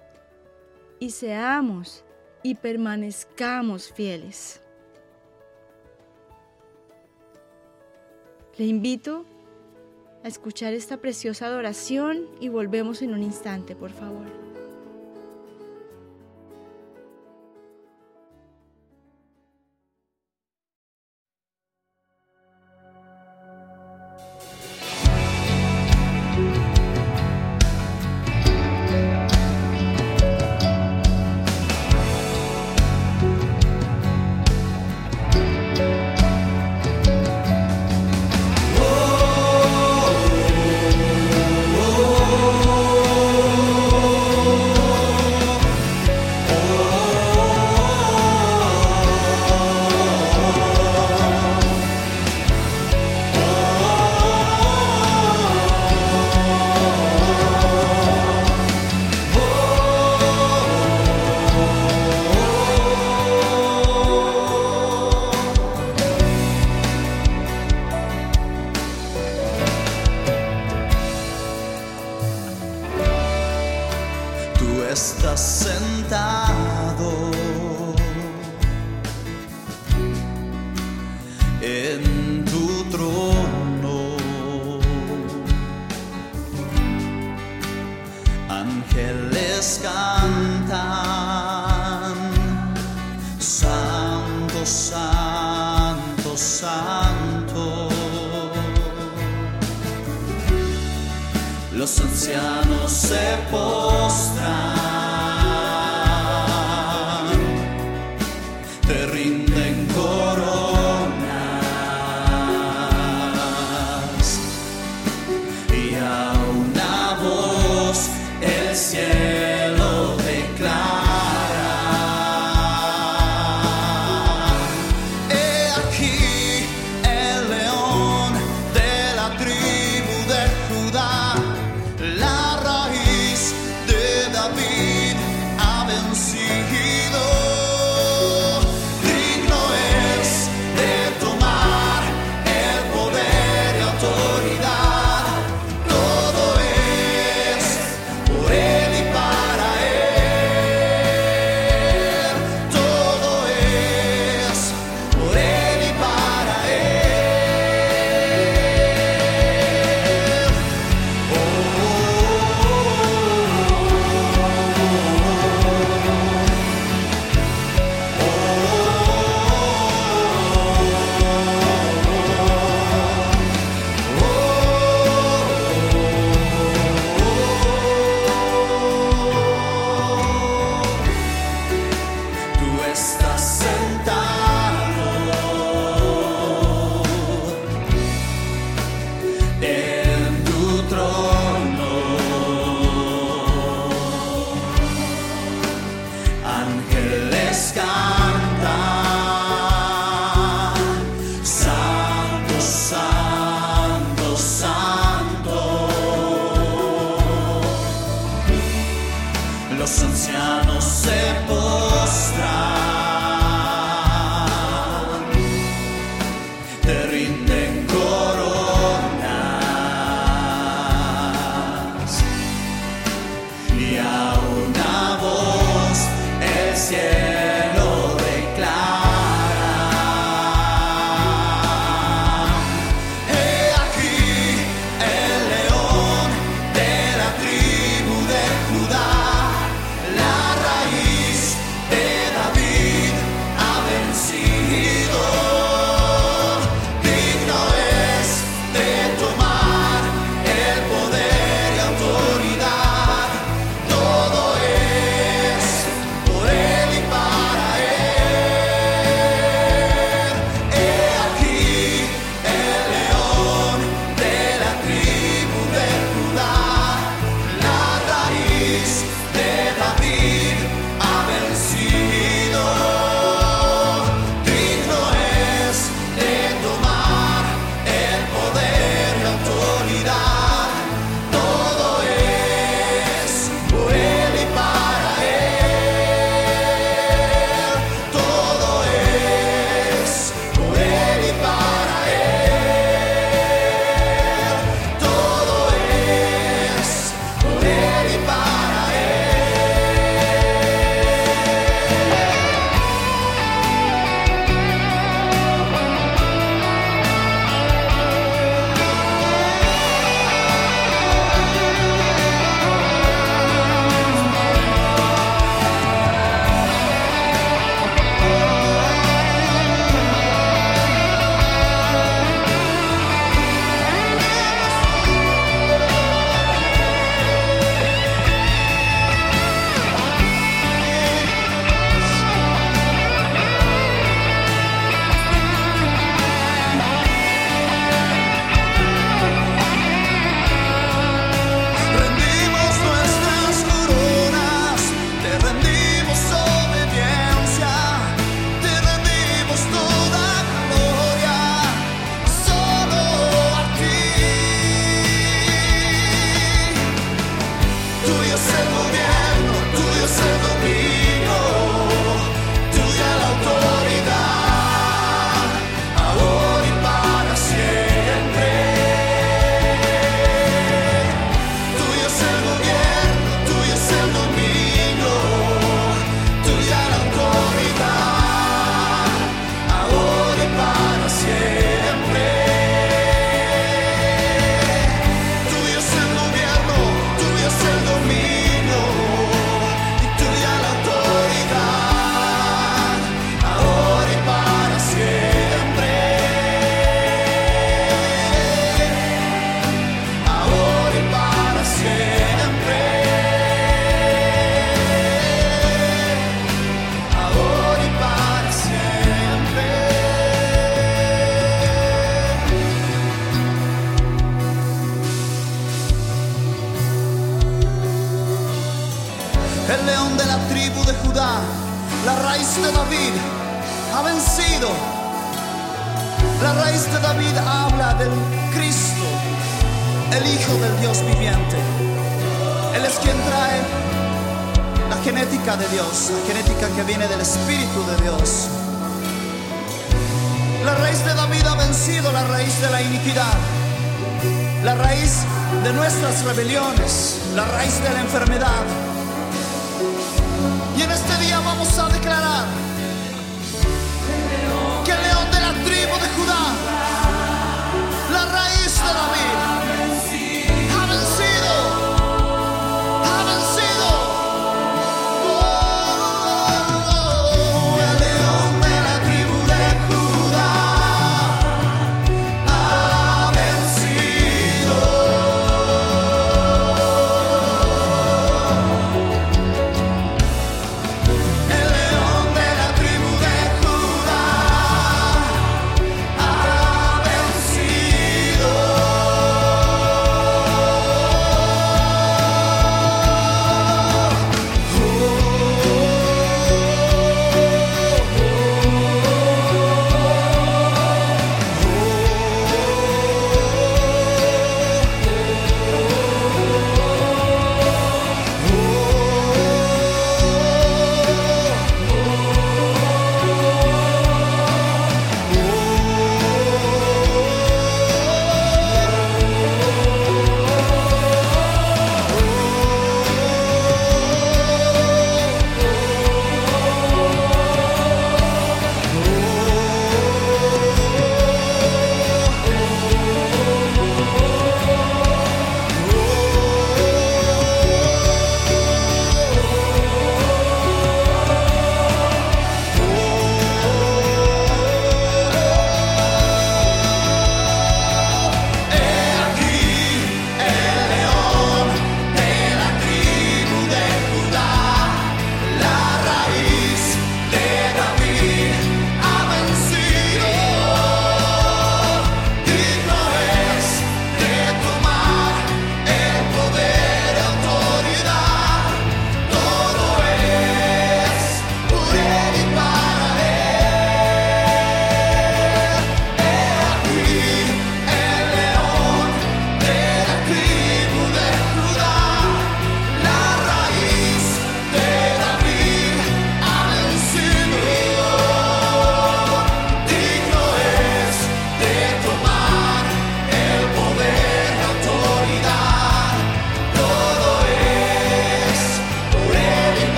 y 0.99 1.09
seamos 1.11 2.03
y 2.43 2.55
permanezcamos 2.55 3.91
fieles. 3.91 4.61
Le 8.57 8.65
invito 8.65 9.25
a 10.23 10.27
escuchar 10.27 10.73
esta 10.73 10.97
preciosa 10.97 11.47
adoración 11.47 12.27
y 12.39 12.49
volvemos 12.49 13.01
en 13.01 13.13
un 13.13 13.23
instante, 13.23 13.75
por 13.75 13.91
favor. 13.91 14.46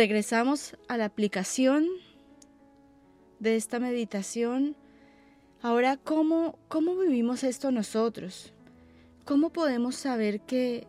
Regresamos 0.00 0.78
a 0.88 0.96
la 0.96 1.04
aplicación 1.04 1.86
de 3.38 3.56
esta 3.56 3.78
meditación. 3.78 4.74
Ahora, 5.60 5.98
¿cómo, 5.98 6.58
cómo 6.68 6.96
vivimos 6.96 7.44
esto 7.44 7.70
nosotros? 7.70 8.54
¿Cómo 9.26 9.50
podemos 9.50 9.96
saber 9.96 10.40
que 10.40 10.86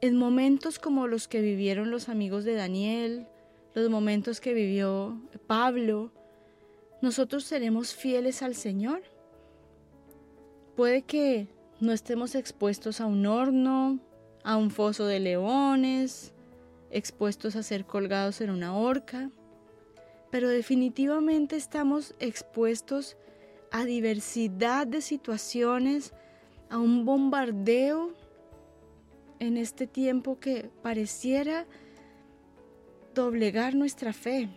en 0.00 0.16
momentos 0.16 0.80
como 0.80 1.06
los 1.06 1.28
que 1.28 1.40
vivieron 1.40 1.92
los 1.92 2.08
amigos 2.08 2.42
de 2.44 2.54
Daniel, 2.54 3.28
los 3.74 3.88
momentos 3.90 4.40
que 4.40 4.54
vivió 4.54 5.16
Pablo, 5.46 6.10
nosotros 7.00 7.44
seremos 7.44 7.94
fieles 7.94 8.42
al 8.42 8.56
Señor? 8.56 9.02
Puede 10.74 11.02
que 11.02 11.46
no 11.78 11.92
estemos 11.92 12.34
expuestos 12.34 13.00
a 13.00 13.06
un 13.06 13.24
horno, 13.24 14.00
a 14.42 14.56
un 14.56 14.72
foso 14.72 15.06
de 15.06 15.20
leones, 15.20 16.32
expuestos 16.90 17.56
a 17.56 17.62
ser 17.62 17.84
colgados 17.84 18.40
en 18.40 18.50
una 18.50 18.76
horca, 18.76 19.30
pero 20.30 20.48
definitivamente 20.48 21.56
estamos 21.56 22.14
expuestos 22.18 23.16
a 23.70 23.84
diversidad 23.84 24.86
de 24.86 25.00
situaciones, 25.00 26.12
a 26.70 26.78
un 26.78 27.04
bombardeo 27.04 28.14
en 29.38 29.56
este 29.56 29.86
tiempo 29.86 30.38
que 30.38 30.70
pareciera 30.82 31.66
doblegar 33.14 33.74
nuestra 33.74 34.12
fe. 34.12 34.48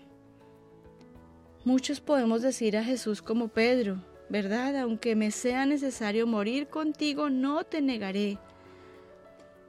Muchos 1.64 2.02
podemos 2.02 2.42
decir 2.42 2.76
a 2.76 2.84
Jesús 2.84 3.22
como 3.22 3.48
Pedro, 3.48 4.04
¿verdad? 4.30 4.78
Aunque 4.78 5.16
me 5.16 5.32
sea 5.32 5.66
necesario 5.66 6.26
morir 6.26 6.68
contigo, 6.68 7.30
no 7.30 7.64
te 7.64 7.82
negaré. 7.82 8.40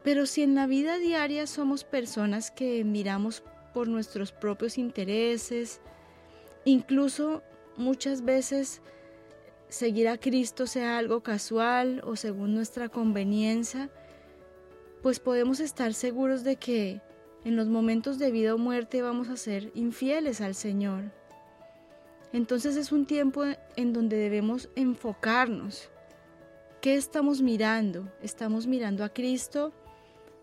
Pero 0.03 0.27
si 0.27 0.43
en 0.43 0.55
la 0.55 0.67
vida 0.67 0.99
diaria 0.99 1.47
somos 1.47 1.85
personas 1.85 2.51
que 2.51 2.83
miramos 2.85 3.43
por 3.73 3.89
nuestros 3.89 4.33
propios 4.33 4.79
intereses, 4.79 5.81
incluso 6.65 7.43
muchas 7.77 8.25
veces 8.25 8.83
seguir 9.69 10.09
a 10.09 10.19
Cristo 10.19 10.67
sea 10.67 10.99
algo 10.99 11.23
casual 11.23 12.03
o 12.05 12.17
según 12.17 12.55
nuestra 12.55 12.89
conveniencia, 12.89 13.91
pues 15.03 15.19
podemos 15.19 15.61
estar 15.61 15.95
seguros 15.95 16.45
de 16.45 16.57
que 16.57 17.01
En 17.45 17.57
los 17.57 17.67
momentos 17.67 18.21
de 18.21 18.31
vida 18.31 18.55
o 18.55 18.59
muerte 18.59 19.03
vamos 19.03 19.29
a 19.29 19.37
ser 19.37 19.73
infieles 19.75 20.41
al 20.41 20.55
Señor. 20.55 21.11
Entonces 22.33 22.77
es 22.77 22.93
un 22.93 23.05
tiempo 23.05 23.43
en 23.75 23.93
donde 23.93 24.17
debemos 24.17 24.69
enfocarnos. 24.77 25.91
¿Qué 26.81 26.95
estamos 26.95 27.43
mirando? 27.43 28.09
¿Estamos 28.23 28.69
mirando 28.69 29.03
a 29.03 29.09
Cristo 29.09 29.73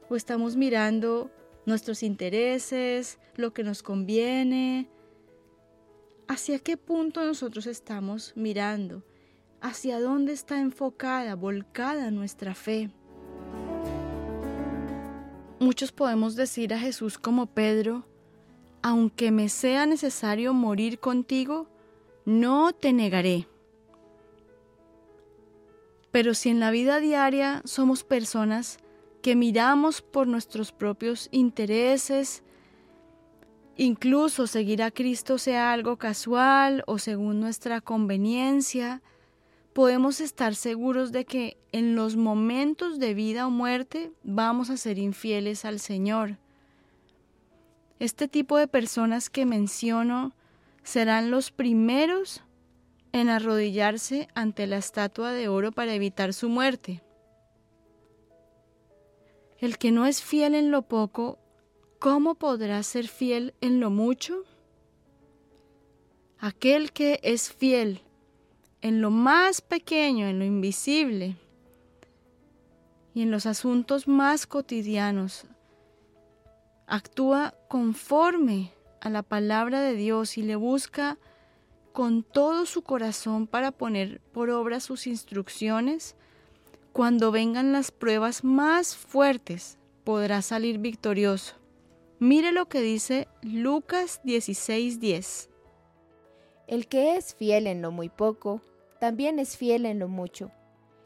o 0.09 0.15
estamos 0.15 0.55
mirando 0.55 1.29
nuestros 1.65 2.03
intereses, 2.03 3.19
lo 3.35 3.53
que 3.53 3.63
nos 3.63 3.83
conviene? 3.83 4.89
¿Hacia 6.27 6.59
qué 6.59 6.77
punto 6.77 7.23
nosotros 7.23 7.67
estamos 7.67 8.33
mirando? 8.35 9.03
¿Hacia 9.61 9.99
dónde 9.99 10.33
está 10.33 10.59
enfocada, 10.59 11.35
volcada 11.35 12.11
nuestra 12.11 12.55
fe? 12.55 12.89
Muchos 15.59 15.91
podemos 15.91 16.35
decir 16.35 16.73
a 16.73 16.79
Jesús 16.79 17.17
como 17.17 17.47
Pedro, 17.47 18.05
aunque 18.81 19.31
me 19.31 19.49
sea 19.49 19.85
necesario 19.85 20.53
morir 20.53 20.99
contigo, 20.99 21.67
no 22.25 22.71
te 22.71 22.93
negaré. 22.93 23.47
Pero 26.11 26.33
si 26.33 26.49
en 26.49 26.59
la 26.59 26.71
vida 26.71 26.99
diaria 26.99 27.61
somos 27.65 28.03
personas 28.03 28.79
que 29.21 29.35
miramos 29.35 30.01
por 30.01 30.27
nuestros 30.27 30.71
propios 30.71 31.27
intereses, 31.31 32.43
incluso 33.75 34.47
seguir 34.47 34.81
a 34.81 34.91
Cristo 34.91 35.37
sea 35.37 35.73
algo 35.73 35.97
casual 35.97 36.83
o 36.87 36.99
según 36.99 37.39
nuestra 37.39 37.81
conveniencia, 37.81 39.01
podemos 39.73 40.19
estar 40.19 40.55
seguros 40.55 41.11
de 41.11 41.25
que 41.25 41.57
en 41.71 41.95
los 41.95 42.15
momentos 42.15 42.99
de 42.99 43.13
vida 43.13 43.47
o 43.47 43.49
muerte 43.49 44.11
vamos 44.23 44.69
a 44.69 44.77
ser 44.77 44.97
infieles 44.97 45.65
al 45.65 45.79
Señor. 45.79 46.37
Este 47.99 48.27
tipo 48.27 48.57
de 48.57 48.67
personas 48.67 49.29
que 49.29 49.45
menciono 49.45 50.33
serán 50.83 51.31
los 51.31 51.51
primeros 51.51 52.43
en 53.11 53.29
arrodillarse 53.29 54.27
ante 54.35 54.67
la 54.67 54.77
estatua 54.77 55.33
de 55.33 55.47
oro 55.47 55.71
para 55.71 55.93
evitar 55.93 56.33
su 56.33 56.47
muerte. 56.47 57.01
El 59.59 59.77
que 59.77 59.91
no 59.91 60.05
es 60.05 60.21
fiel 60.21 60.55
en 60.55 60.71
lo 60.71 60.83
poco, 60.83 61.37
¿cómo 61.99 62.35
podrá 62.35 62.81
ser 62.83 63.07
fiel 63.07 63.53
en 63.59 63.79
lo 63.79 63.89
mucho? 63.89 64.43
Aquel 66.39 66.93
que 66.93 67.19
es 67.23 67.51
fiel 67.51 68.01
en 68.81 69.01
lo 69.01 69.11
más 69.11 69.59
pequeño, 69.59 70.27
en 70.27 70.39
lo 70.39 70.45
invisible 70.45 71.35
y 73.13 73.23
en 73.23 73.31
los 73.31 73.45
asuntos 73.45 74.07
más 74.07 74.47
cotidianos, 74.47 75.45
actúa 76.87 77.53
conforme 77.67 78.71
a 79.01 79.09
la 79.09 79.23
palabra 79.23 79.81
de 79.81 79.95
Dios 79.95 80.37
y 80.37 80.43
le 80.43 80.55
busca 80.55 81.17
con 81.91 82.23
todo 82.23 82.65
su 82.65 82.81
corazón 82.81 83.45
para 83.47 83.71
poner 83.71 84.21
por 84.31 84.49
obra 84.49 84.79
sus 84.79 85.05
instrucciones, 85.05 86.15
cuando 86.93 87.31
vengan 87.31 87.71
las 87.71 87.91
pruebas 87.91 88.43
más 88.43 88.95
fuertes, 88.95 89.77
podrá 90.03 90.41
salir 90.41 90.79
victorioso. 90.79 91.55
Mire 92.19 92.51
lo 92.51 92.67
que 92.67 92.81
dice 92.81 93.27
Lucas 93.41 94.21
16:10. 94.23 95.49
El 96.67 96.87
que 96.87 97.15
es 97.15 97.33
fiel 97.33 97.67
en 97.67 97.81
lo 97.81 97.91
muy 97.91 98.09
poco, 98.09 98.61
también 98.99 99.39
es 99.39 99.55
fiel 99.55 99.85
en 99.85 99.99
lo 99.99 100.07
mucho. 100.07 100.51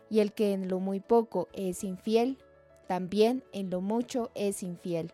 Y 0.10 0.20
el 0.20 0.34
que 0.34 0.54
en 0.54 0.68
lo 0.68 0.80
muy 0.80 1.00
poco 1.00 1.48
es 1.54 1.84
infiel, 1.84 2.38
también 2.88 3.44
en 3.52 3.70
lo 3.70 3.82
mucho 3.82 4.32
es 4.36 4.64
infiel. 4.64 5.12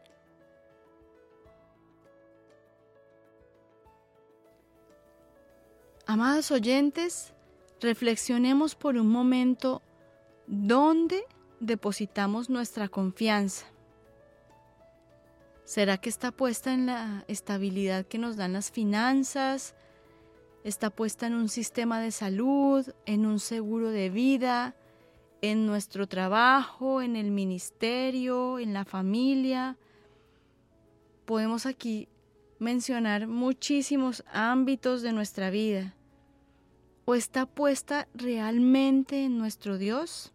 Amados 6.06 6.50
oyentes, 6.52 7.34
reflexionemos 7.82 8.74
por 8.76 8.98
un 8.98 9.08
momento 9.08 9.82
dónde 10.50 11.24
depositamos 11.60 12.50
nuestra 12.50 12.90
confianza. 12.90 13.68
¿Será 15.64 16.00
que 16.00 16.10
está 16.10 16.32
puesta 16.32 16.74
en 16.74 16.88
la 16.88 17.24
estabilidad 17.28 18.06
que 18.08 18.18
nos 18.18 18.36
dan 18.36 18.54
las 18.54 18.72
finanzas? 18.72 19.76
¿Está 20.64 20.90
puesta 20.90 21.28
en 21.28 21.36
un 21.36 21.50
sistema 21.50 22.02
de 22.02 22.10
salud, 22.10 22.92
en 23.06 23.28
un 23.28 23.40
seguro 23.40 23.92
de 23.92 24.10
vida, 24.10 24.76
en 25.42 25.68
nuestro 25.68 26.08
trabajo, 26.08 27.04
en 27.04 27.16
el 27.16 27.30
ministerio, 27.30 28.58
en 28.58 28.74
la 28.74 28.86
familia? 28.86 29.78
Podemos 31.26 31.68
aquí 31.68 32.10
mencionar 32.58 33.28
muchísimos 33.28 34.24
ámbitos 34.34 35.04
de 35.04 35.14
nuestra 35.14 35.52
vida 35.52 35.96
o 37.06 37.14
está 37.14 37.46
puesta 37.46 38.08
realmente 38.16 39.26
en 39.26 39.38
nuestro 39.38 39.78
Dios? 39.78 40.34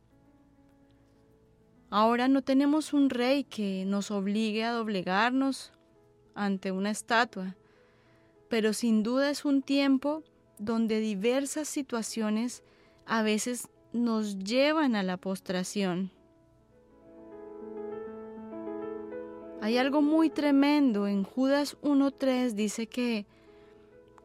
Ahora 1.97 2.27
no 2.27 2.43
tenemos 2.43 2.93
un 2.93 3.09
rey 3.09 3.45
que 3.45 3.85
nos 3.87 4.11
obligue 4.11 4.65
a 4.65 4.73
doblegarnos 4.73 5.73
ante 6.35 6.73
una 6.73 6.91
estatua, 6.91 7.55
pero 8.49 8.73
sin 8.73 9.05
duda 9.05 9.31
es 9.31 9.45
un 9.45 9.63
tiempo 9.63 10.25
donde 10.59 10.99
diversas 10.99 11.69
situaciones 11.69 12.65
a 13.07 13.23
veces 13.23 13.69
nos 13.93 14.41
llevan 14.41 14.97
a 14.97 15.05
la 15.05 15.19
postración. 15.19 16.11
Hay 19.61 19.79
algo 19.79 20.03
muy 20.03 20.31
tremendo. 20.31 21.07
En 21.07 21.23
Judas 21.23 21.77
1.3 21.83 22.55
dice 22.55 22.89
que 22.89 23.25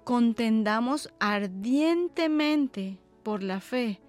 contendamos 0.06 1.14
ardientemente 1.20 2.98
por 3.22 3.44
la 3.44 3.62
fe. 3.62 4.02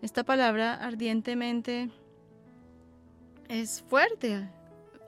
Esta 0.00 0.22
palabra 0.22 0.74
ardientemente 0.74 1.90
es 3.48 3.82
fuerte, 3.82 4.48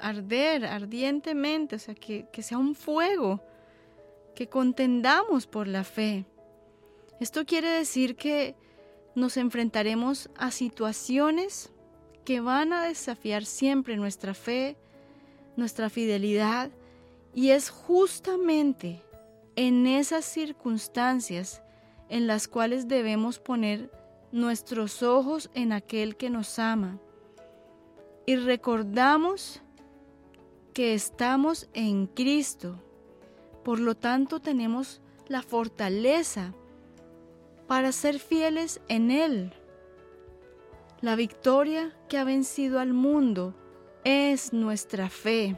arder, 0.01 0.65
ardientemente, 0.65 1.77
o 1.77 1.79
sea, 1.79 1.95
que, 1.95 2.27
que 2.33 2.43
sea 2.43 2.59
un 2.59 2.75
fuego, 2.75 3.41
que 4.35 4.49
contendamos 4.49 5.47
por 5.47 5.69
la 5.69 5.85
fe. 5.85 6.25
Esto 7.21 7.45
quiere 7.45 7.69
decir 7.69 8.17
que 8.17 8.57
nos 9.15 9.37
enfrentaremos 9.37 10.31
a 10.37 10.51
situaciones 10.51 11.71
que 12.25 12.41
van 12.41 12.73
a 12.73 12.85
desafiar 12.85 13.45
siempre 13.45 13.97
nuestra 13.97 14.35
fe, 14.35 14.77
nuestra 15.57 15.91
fidelidad, 15.91 16.71
y 17.35 17.51
es 17.51 17.71
justamente 17.71 19.03
en 19.55 19.87
esas 19.87 20.25
circunstancias 20.25 21.63
en 22.09 22.27
las 22.27 22.49
cuales 22.49 22.89
debemos 22.89 23.39
poner 23.39 23.91
nuestros 24.33 25.03
ojos 25.03 25.51
en 25.55 25.73
aquel 25.73 26.17
que 26.17 26.31
nos 26.31 26.59
ama 26.59 26.99
y 28.27 28.37
recordamos 28.37 29.61
que 30.73 30.95
estamos 30.95 31.69
en 31.75 32.07
Cristo. 32.07 32.81
Por 33.65 33.81
lo 33.81 33.97
tanto 33.97 34.41
tenemos 34.41 35.01
la 35.27 35.43
fortaleza 35.43 36.55
para 37.67 37.93
ser 37.93 38.19
fieles 38.19 38.81
en 38.89 39.11
Él. 39.11 39.53
La 41.01 41.17
victoria 41.17 41.93
que 42.09 42.19
ha 42.19 42.25
vencido 42.25 42.79
al 42.79 42.93
mundo 42.93 43.55
es 44.05 44.53
nuestra 44.53 45.09
fe. 45.09 45.57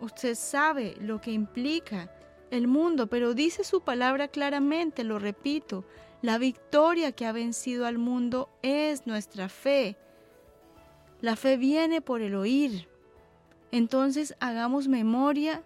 Usted 0.00 0.34
sabe 0.34 0.96
lo 1.00 1.20
que 1.20 1.30
implica 1.30 2.10
el 2.50 2.66
mundo, 2.66 3.06
pero 3.06 3.34
dice 3.34 3.64
su 3.64 3.82
palabra 3.82 4.28
claramente, 4.28 5.04
lo 5.04 5.18
repito, 5.18 5.84
la 6.24 6.38
victoria 6.38 7.12
que 7.12 7.26
ha 7.26 7.32
vencido 7.32 7.84
al 7.84 7.98
mundo 7.98 8.48
es 8.62 9.06
nuestra 9.06 9.50
fe. 9.50 9.98
La 11.20 11.36
fe 11.36 11.58
viene 11.58 12.00
por 12.00 12.22
el 12.22 12.34
oír. 12.34 12.88
Entonces 13.70 14.34
hagamos 14.40 14.88
memoria 14.88 15.62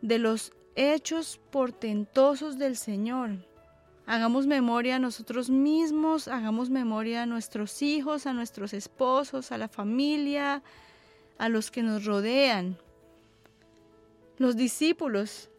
de 0.00 0.18
los 0.18 0.54
hechos 0.76 1.38
portentosos 1.50 2.56
del 2.56 2.74
Señor. 2.74 3.46
Hagamos 4.06 4.46
memoria 4.46 4.96
a 4.96 4.98
nosotros 4.98 5.50
mismos, 5.50 6.26
hagamos 6.26 6.70
memoria 6.70 7.24
a 7.24 7.26
nuestros 7.26 7.82
hijos, 7.82 8.26
a 8.26 8.32
nuestros 8.32 8.72
esposos, 8.72 9.52
a 9.52 9.58
la 9.58 9.68
familia, 9.68 10.62
a 11.36 11.50
los 11.50 11.70
que 11.70 11.82
nos 11.82 12.06
rodean. 12.06 12.78
Los 14.38 14.56
discípulos 14.56 15.50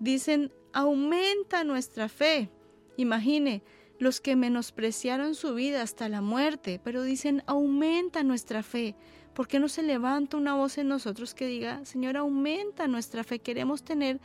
Dicen, 0.00 0.52
aumenta 0.74 1.64
nuestra 1.64 2.10
fe. 2.10 2.50
Imagine, 2.96 3.62
los 3.98 4.20
que 4.20 4.36
menospreciaron 4.36 5.34
su 5.34 5.54
vida 5.54 5.82
hasta 5.82 6.08
la 6.08 6.20
muerte, 6.20 6.80
pero 6.82 7.02
dicen, 7.02 7.42
aumenta 7.46 8.22
nuestra 8.22 8.62
fe. 8.62 8.96
¿Por 9.34 9.48
qué 9.48 9.58
no 9.58 9.68
se 9.68 9.82
levanta 9.82 10.36
una 10.36 10.54
voz 10.54 10.76
en 10.78 10.88
nosotros 10.88 11.34
que 11.34 11.46
diga, 11.46 11.84
Señor, 11.84 12.16
aumenta 12.16 12.86
nuestra 12.88 13.24
fe? 13.24 13.38
Queremos 13.38 13.82
tener 13.82 14.20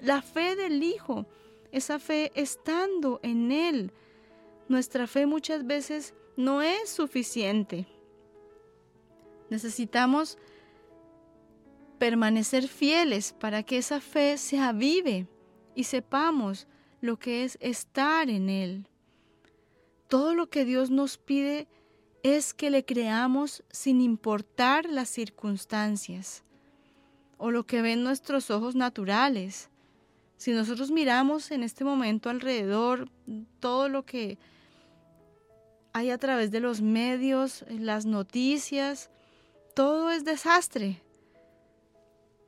la 0.00 0.20
fe 0.20 0.56
del 0.56 0.82
Hijo, 0.82 1.26
esa 1.70 1.98
fe 1.98 2.32
estando 2.34 3.20
en 3.22 3.52
Él. 3.52 3.92
Nuestra 4.68 5.06
fe 5.06 5.26
muchas 5.26 5.66
veces 5.66 6.14
no 6.36 6.60
es 6.60 6.90
suficiente. 6.90 7.86
Necesitamos 9.48 10.38
permanecer 11.98 12.66
fieles 12.66 13.32
para 13.32 13.62
que 13.62 13.78
esa 13.78 14.00
fe 14.00 14.36
se 14.36 14.58
avive 14.58 15.28
y 15.74 15.84
sepamos 15.84 16.66
lo 17.02 17.18
que 17.18 17.44
es 17.44 17.58
estar 17.60 18.30
en 18.30 18.48
Él. 18.48 18.86
Todo 20.08 20.34
lo 20.34 20.48
que 20.48 20.64
Dios 20.64 20.90
nos 20.90 21.18
pide 21.18 21.68
es 22.22 22.54
que 22.54 22.70
le 22.70 22.84
creamos 22.84 23.64
sin 23.70 24.00
importar 24.00 24.86
las 24.86 25.10
circunstancias 25.10 26.44
o 27.36 27.50
lo 27.50 27.66
que 27.66 27.82
ven 27.82 28.04
nuestros 28.04 28.50
ojos 28.50 28.76
naturales. 28.76 29.68
Si 30.36 30.52
nosotros 30.52 30.92
miramos 30.92 31.50
en 31.50 31.64
este 31.64 31.84
momento 31.84 32.30
alrededor 32.30 33.10
todo 33.58 33.88
lo 33.88 34.04
que 34.04 34.38
hay 35.92 36.10
a 36.10 36.18
través 36.18 36.52
de 36.52 36.60
los 36.60 36.82
medios, 36.82 37.64
las 37.68 38.06
noticias, 38.06 39.10
todo 39.74 40.10
es 40.10 40.24
desastre. 40.24 41.02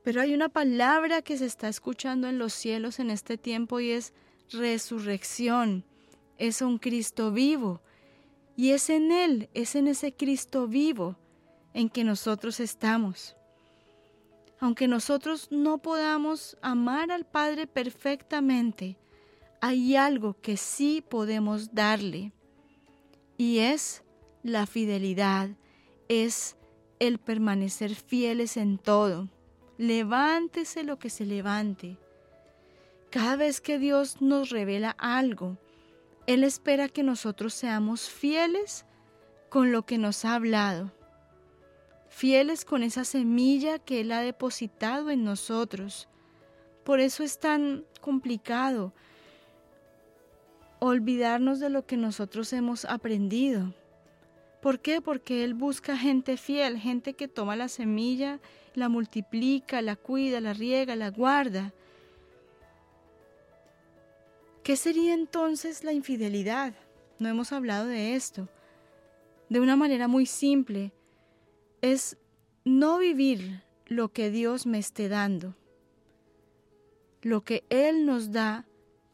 Pero 0.05 0.21
hay 0.21 0.33
una 0.33 0.49
palabra 0.49 1.23
que 1.23 1.39
se 1.39 1.47
está 1.47 1.69
escuchando 1.69 2.29
en 2.29 2.39
los 2.39 2.53
cielos 2.53 3.01
en 3.01 3.11
este 3.11 3.37
tiempo 3.37 3.81
y 3.81 3.91
es 3.91 4.13
resurrección. 4.51 5.84
Es 6.38 6.62
un 6.62 6.78
Cristo 6.78 7.32
vivo. 7.32 7.80
Y 8.57 8.70
es 8.70 8.90
en 8.90 9.11
Él, 9.11 9.49
es 9.55 9.74
en 9.74 9.88
ese 9.88 10.12
Cristo 10.12 10.68
vivo 10.68 11.16
en 11.72 11.88
que 11.88 12.05
nosotros 12.05 12.61
estamos. 12.61 13.36
Aunque 14.61 14.88
nosotros 14.88 15.49
no 15.51 15.78
podamos 15.78 16.57
amar 16.62 17.11
al 17.11 17.26
Padre 17.26 17.66
perfectamente, 17.66 18.97
hay 19.61 19.97
algo 19.97 20.40
que 20.40 20.57
sí 20.57 21.03
podemos 21.07 21.74
darle. 21.74 22.32
Y 23.36 23.59
es 23.59 24.05
la 24.42 24.66
fidelidad, 24.66 25.51
es 26.09 26.57
el 27.01 27.18
permanecer 27.18 27.95
fieles 27.95 28.57
en 28.57 28.78
todo. 28.78 29.28
Levántese 29.78 30.84
lo 30.84 30.99
que 30.99 31.11
se 31.11 31.26
levante. 31.26 31.99
Cada 33.15 33.37
vez 33.37 33.61
que 33.61 33.79
Dios 33.79 34.21
nos 34.21 34.51
revela 34.51 34.91
algo, 34.99 35.57
Él 36.27 36.43
espera 36.43 36.89
que 36.89 37.05
nosotros 37.05 37.55
seamos 37.55 38.11
fieles 38.11 38.87
con 39.51 39.71
lo 39.71 39.87
que 39.87 39.99
nos 39.99 40.25
ha 40.25 40.35
hablado, 40.35 40.91
fieles 42.09 42.65
con 42.65 42.83
esa 42.83 43.05
semilla 43.05 43.79
que 43.79 44.01
Él 44.01 44.11
ha 44.11 44.21
depositado 44.21 45.12
en 45.12 45.23
nosotros. 45.23 46.09
Por 46.83 46.99
eso 46.99 47.23
es 47.23 47.39
tan 47.39 47.85
complicado 48.01 48.93
olvidarnos 50.81 51.61
de 51.61 51.71
lo 51.71 51.87
que 51.87 51.97
nosotros 51.97 52.53
hemos 52.53 52.85
aprendido. 52.85 53.73
¿Por 54.61 54.81
qué? 54.81 55.01
Porque 55.01 55.45
Él 55.45 55.55
busca 55.55 55.97
gente 55.97 56.37
fiel, 56.37 56.81
gente 56.81 57.15
que 57.15 57.29
toma 57.29 57.55
la 57.55 57.69
semilla, 57.69 58.41
la 58.75 58.89
multiplica, 58.89 59.83
la 59.83 59.95
cuida, 59.95 60.41
la 60.41 60.53
riega, 60.53 60.97
la 60.97 61.11
guarda. 61.11 61.73
¿Qué 64.65 64.77
sería 64.77 65.12
entonces 65.12 65.85
la 65.85 65.93
infidelidad? 65.93 66.73
No 67.19 67.29
hemos 67.29 67.53
hablado 67.53 67.87
de 67.87 68.15
esto. 68.17 68.49
De 69.51 69.61
una 69.61 69.77
manera 69.77 70.09
muy 70.09 70.25
simple, 70.25 70.95
es 71.83 72.17
no 72.65 72.97
vivir 72.97 73.62
lo 73.85 74.11
que 74.11 74.31
Dios 74.31 74.65
me 74.65 74.79
esté 74.79 75.11
dando. 75.11 75.55
Lo 77.21 77.45
que 77.45 77.65
Él 77.69 78.07
nos 78.07 78.33
da 78.33 78.67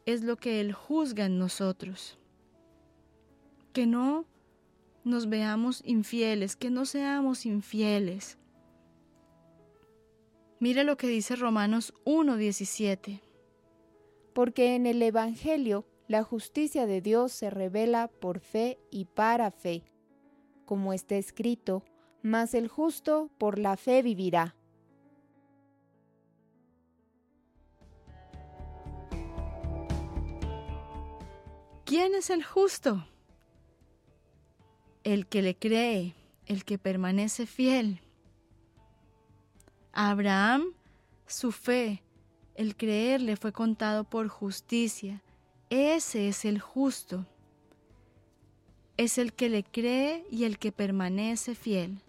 es 0.05 0.23
lo 0.23 0.37
que 0.37 0.61
Él 0.61 0.71
juzga 0.71 1.25
en 1.25 1.37
nosotros. 1.37 2.17
Que 3.73 3.85
no 3.85 4.25
nos 5.03 5.27
veamos 5.27 5.81
infieles, 5.85 6.55
que 6.55 6.69
no 6.69 6.85
seamos 6.85 7.45
infieles. 7.45 8.37
Mira 10.61 10.85
lo 10.85 10.95
que 10.95 11.07
dice 11.07 11.35
Romanos 11.35 11.93
1.17. 12.05 13.19
Porque 14.33 14.75
en 14.75 14.85
el 14.85 15.01
Evangelio 15.01 15.85
la 16.07 16.23
justicia 16.23 16.85
de 16.85 17.01
Dios 17.01 17.31
se 17.31 17.49
revela 17.49 18.07
por 18.07 18.39
fe 18.39 18.79
y 18.91 19.05
para 19.05 19.51
fe. 19.51 19.83
Como 20.65 20.93
está 20.93 21.15
escrito, 21.15 21.83
mas 22.21 22.53
el 22.53 22.67
justo 22.67 23.29
por 23.37 23.59
la 23.59 23.77
fe 23.77 24.01
vivirá. 24.01 24.55
¿Quién 31.85 32.15
es 32.15 32.29
el 32.29 32.41
justo? 32.41 33.05
El 35.03 35.27
que 35.27 35.41
le 35.41 35.57
cree, 35.57 36.15
el 36.45 36.63
que 36.63 36.77
permanece 36.77 37.45
fiel. 37.45 37.99
Abraham, 39.91 40.73
su 41.27 41.51
fe, 41.51 42.01
el 42.55 42.75
creer 42.75 43.21
le 43.21 43.35
fue 43.35 43.51
contado 43.51 44.03
por 44.03 44.27
justicia. 44.27 45.23
Ese 45.69 46.27
es 46.27 46.45
el 46.45 46.59
justo. 46.59 47.25
Es 48.97 49.17
el 49.17 49.33
que 49.33 49.49
le 49.49 49.63
cree 49.63 50.25
y 50.29 50.43
el 50.43 50.59
que 50.59 50.71
permanece 50.71 51.55
fiel. 51.55 52.01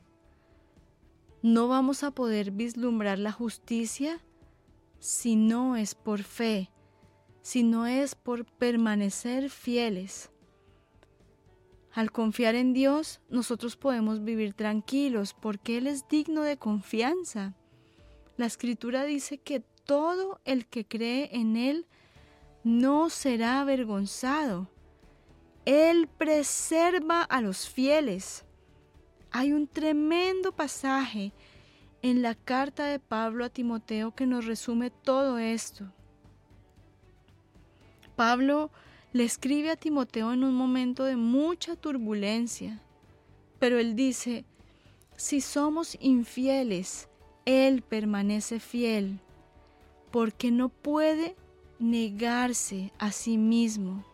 No 1.43 1.68
vamos 1.68 2.03
a 2.03 2.11
poder 2.11 2.51
vislumbrar 2.51 3.18
la 3.18 3.32
justicia 3.32 4.20
si 4.99 5.34
no 5.34 5.76
es 5.76 5.95
por 5.95 6.22
fe, 6.22 6.70
si 7.40 7.62
no 7.62 7.86
es 7.86 8.14
por 8.14 8.45
permanecer 8.45 9.51
fieles. 9.51 10.30
Al 11.93 12.11
confiar 12.11 12.55
en 12.55 12.72
Dios, 12.72 13.20
nosotros 13.28 13.76
podemos 13.76 14.22
vivir 14.24 14.55
tranquilos 14.55 15.34
porque 15.34 15.78
Él 15.78 15.86
es 15.86 16.09
digno 16.09 16.43
de 16.43 16.57
confianza. 16.57 17.55
La 18.36 18.47
escritura 18.47 19.05
dice 19.05 19.38
que 19.38 19.62
todo 19.85 20.41
el 20.45 20.66
que 20.66 20.85
cree 20.85 21.30
en 21.33 21.57
Él 21.57 21.87
no 22.64 23.11
será 23.11 23.61
avergonzado. 23.61 24.68
Él 25.64 26.09
preserva 26.18 27.22
a 27.22 27.41
los 27.41 27.68
fieles. 27.68 28.45
Hay 29.30 29.53
un 29.53 29.66
tremendo 29.66 30.53
pasaje 30.53 31.33
en 32.03 32.20
la 32.22 32.35
carta 32.35 32.87
de 32.87 32.99
Pablo 32.99 33.45
a 33.45 33.49
Timoteo 33.49 34.14
que 34.14 34.26
nos 34.26 34.45
resume 34.45 34.91
todo 34.91 35.39
esto. 35.39 35.93
Pablo 38.16 38.70
le 39.12 39.24
escribe 39.24 39.70
a 39.70 39.76
Timoteo 39.76 40.33
en 40.33 40.45
un 40.45 40.55
momento 40.55 41.05
de 41.05 41.16
mucha 41.16 41.76
turbulencia, 41.76 42.80
pero 43.59 43.78
él 43.78 43.95
dice, 43.95 44.45
si 45.16 45.41
somos 45.41 45.97
infieles, 46.01 47.09
él 47.45 47.83
permanece 47.83 48.59
fiel, 48.59 49.20
porque 50.12 50.50
no 50.52 50.68
puede 50.68 51.34
negarse 51.78 52.92
a 52.98 53.10
sí 53.10 53.38
mismo. 53.38 54.04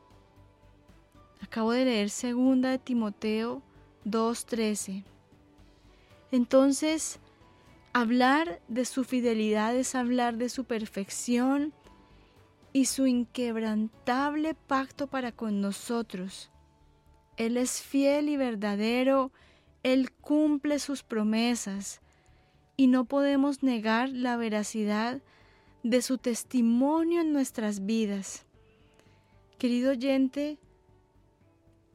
Acabo 1.43 1.73
de 1.73 1.85
leer 1.85 2.09
segunda 2.09 2.71
de 2.71 2.79
Timoteo 2.79 3.63
2:13. 4.05 5.05
Entonces, 6.31 7.19
hablar 7.93 8.61
de 8.69 8.85
su 8.85 9.05
fidelidad 9.05 9.75
es 9.77 9.95
hablar 9.95 10.37
de 10.37 10.49
su 10.49 10.65
perfección 10.65 11.75
y 12.73 12.85
su 12.85 13.07
inquebrantable 13.07 14.55
pacto 14.55 15.09
para 15.09 15.33
con 15.33 15.61
nosotros. 15.61 16.51
Él 17.37 17.57
es 17.57 17.83
fiel 17.83 18.29
y 18.29 18.37
verdadero, 18.37 19.33
Él 19.83 20.13
cumple 20.13 20.79
sus 20.79 21.03
promesas 21.03 22.01
y 22.77 22.87
no 22.87 23.05
podemos 23.05 23.63
negar 23.63 24.11
la 24.11 24.37
veracidad 24.37 25.15
de 25.15 25.38
su 26.01 26.19
testimonio 26.19 27.21
en 27.21 27.33
nuestras 27.33 27.87
vidas. 27.87 28.45
Querido 29.59 29.93
oyente, 29.93 30.59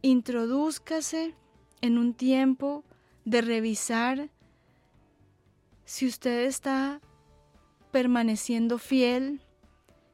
introdúzcase 0.01 1.35
en 1.81 1.97
un 1.97 2.13
tiempo 2.13 2.83
de 3.25 3.41
revisar 3.41 4.29
si 5.85 6.07
usted 6.07 6.45
está 6.45 7.01
permaneciendo 7.91 8.77
fiel, 8.77 9.41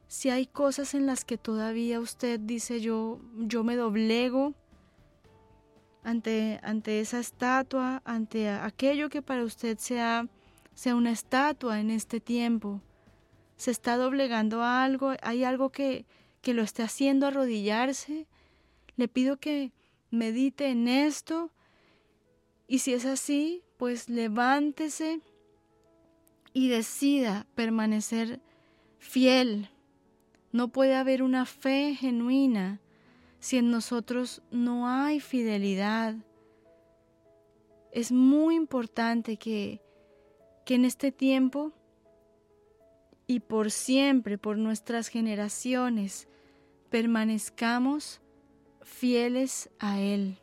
si 0.06 0.30
hay 0.30 0.46
cosas 0.46 0.94
en 0.94 1.06
las 1.06 1.24
que 1.24 1.38
todavía 1.38 2.00
usted 2.00 2.38
dice 2.40 2.80
yo 2.80 3.20
yo 3.36 3.64
me 3.64 3.76
doblego 3.76 4.54
ante 6.02 6.60
ante 6.62 7.00
esa 7.00 7.20
estatua, 7.20 8.02
ante 8.04 8.48
aquello 8.48 9.08
que 9.08 9.22
para 9.22 9.44
usted 9.44 9.78
sea 9.78 10.28
sea 10.74 10.94
una 10.94 11.10
estatua 11.10 11.80
en 11.80 11.90
este 11.90 12.20
tiempo. 12.20 12.80
Se 13.60 13.70
está 13.70 13.98
doblegando 13.98 14.62
a 14.62 14.82
algo, 14.82 15.12
hay 15.20 15.44
algo 15.44 15.68
que, 15.68 16.06
que 16.40 16.54
lo 16.54 16.62
esté 16.62 16.82
haciendo 16.82 17.26
arrodillarse. 17.26 18.26
Le 18.96 19.06
pido 19.06 19.36
que 19.36 19.70
medite 20.10 20.70
en 20.70 20.88
esto 20.88 21.50
y 22.66 22.78
si 22.78 22.94
es 22.94 23.04
así, 23.04 23.62
pues 23.76 24.08
levántese 24.08 25.20
y 26.54 26.70
decida 26.70 27.46
permanecer 27.54 28.40
fiel. 28.96 29.68
No 30.52 30.68
puede 30.68 30.94
haber 30.94 31.22
una 31.22 31.44
fe 31.44 31.94
genuina 31.94 32.80
si 33.40 33.58
en 33.58 33.70
nosotros 33.70 34.40
no 34.50 34.88
hay 34.88 35.20
fidelidad. 35.20 36.14
Es 37.92 38.10
muy 38.10 38.54
importante 38.54 39.36
que 39.36 39.82
que 40.64 40.76
en 40.76 40.84
este 40.84 41.10
tiempo 41.10 41.72
y 43.30 43.38
por 43.38 43.70
siempre, 43.70 44.38
por 44.38 44.58
nuestras 44.58 45.06
generaciones, 45.06 46.26
permanezcamos 46.90 48.20
fieles 48.82 49.70
a 49.78 50.00
Él. 50.00 50.36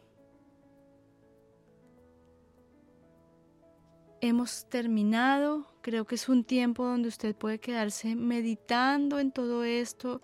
Hemos 4.22 4.70
terminado, 4.70 5.68
creo 5.82 6.06
que 6.06 6.16
es 6.16 6.30
un 6.30 6.46
tiempo 6.46 6.86
donde 6.86 7.10
usted 7.10 7.36
puede 7.36 7.60
quedarse 7.60 8.16
meditando 8.16 9.20
en 9.20 9.34
todo 9.34 9.66
esto, 9.66 10.22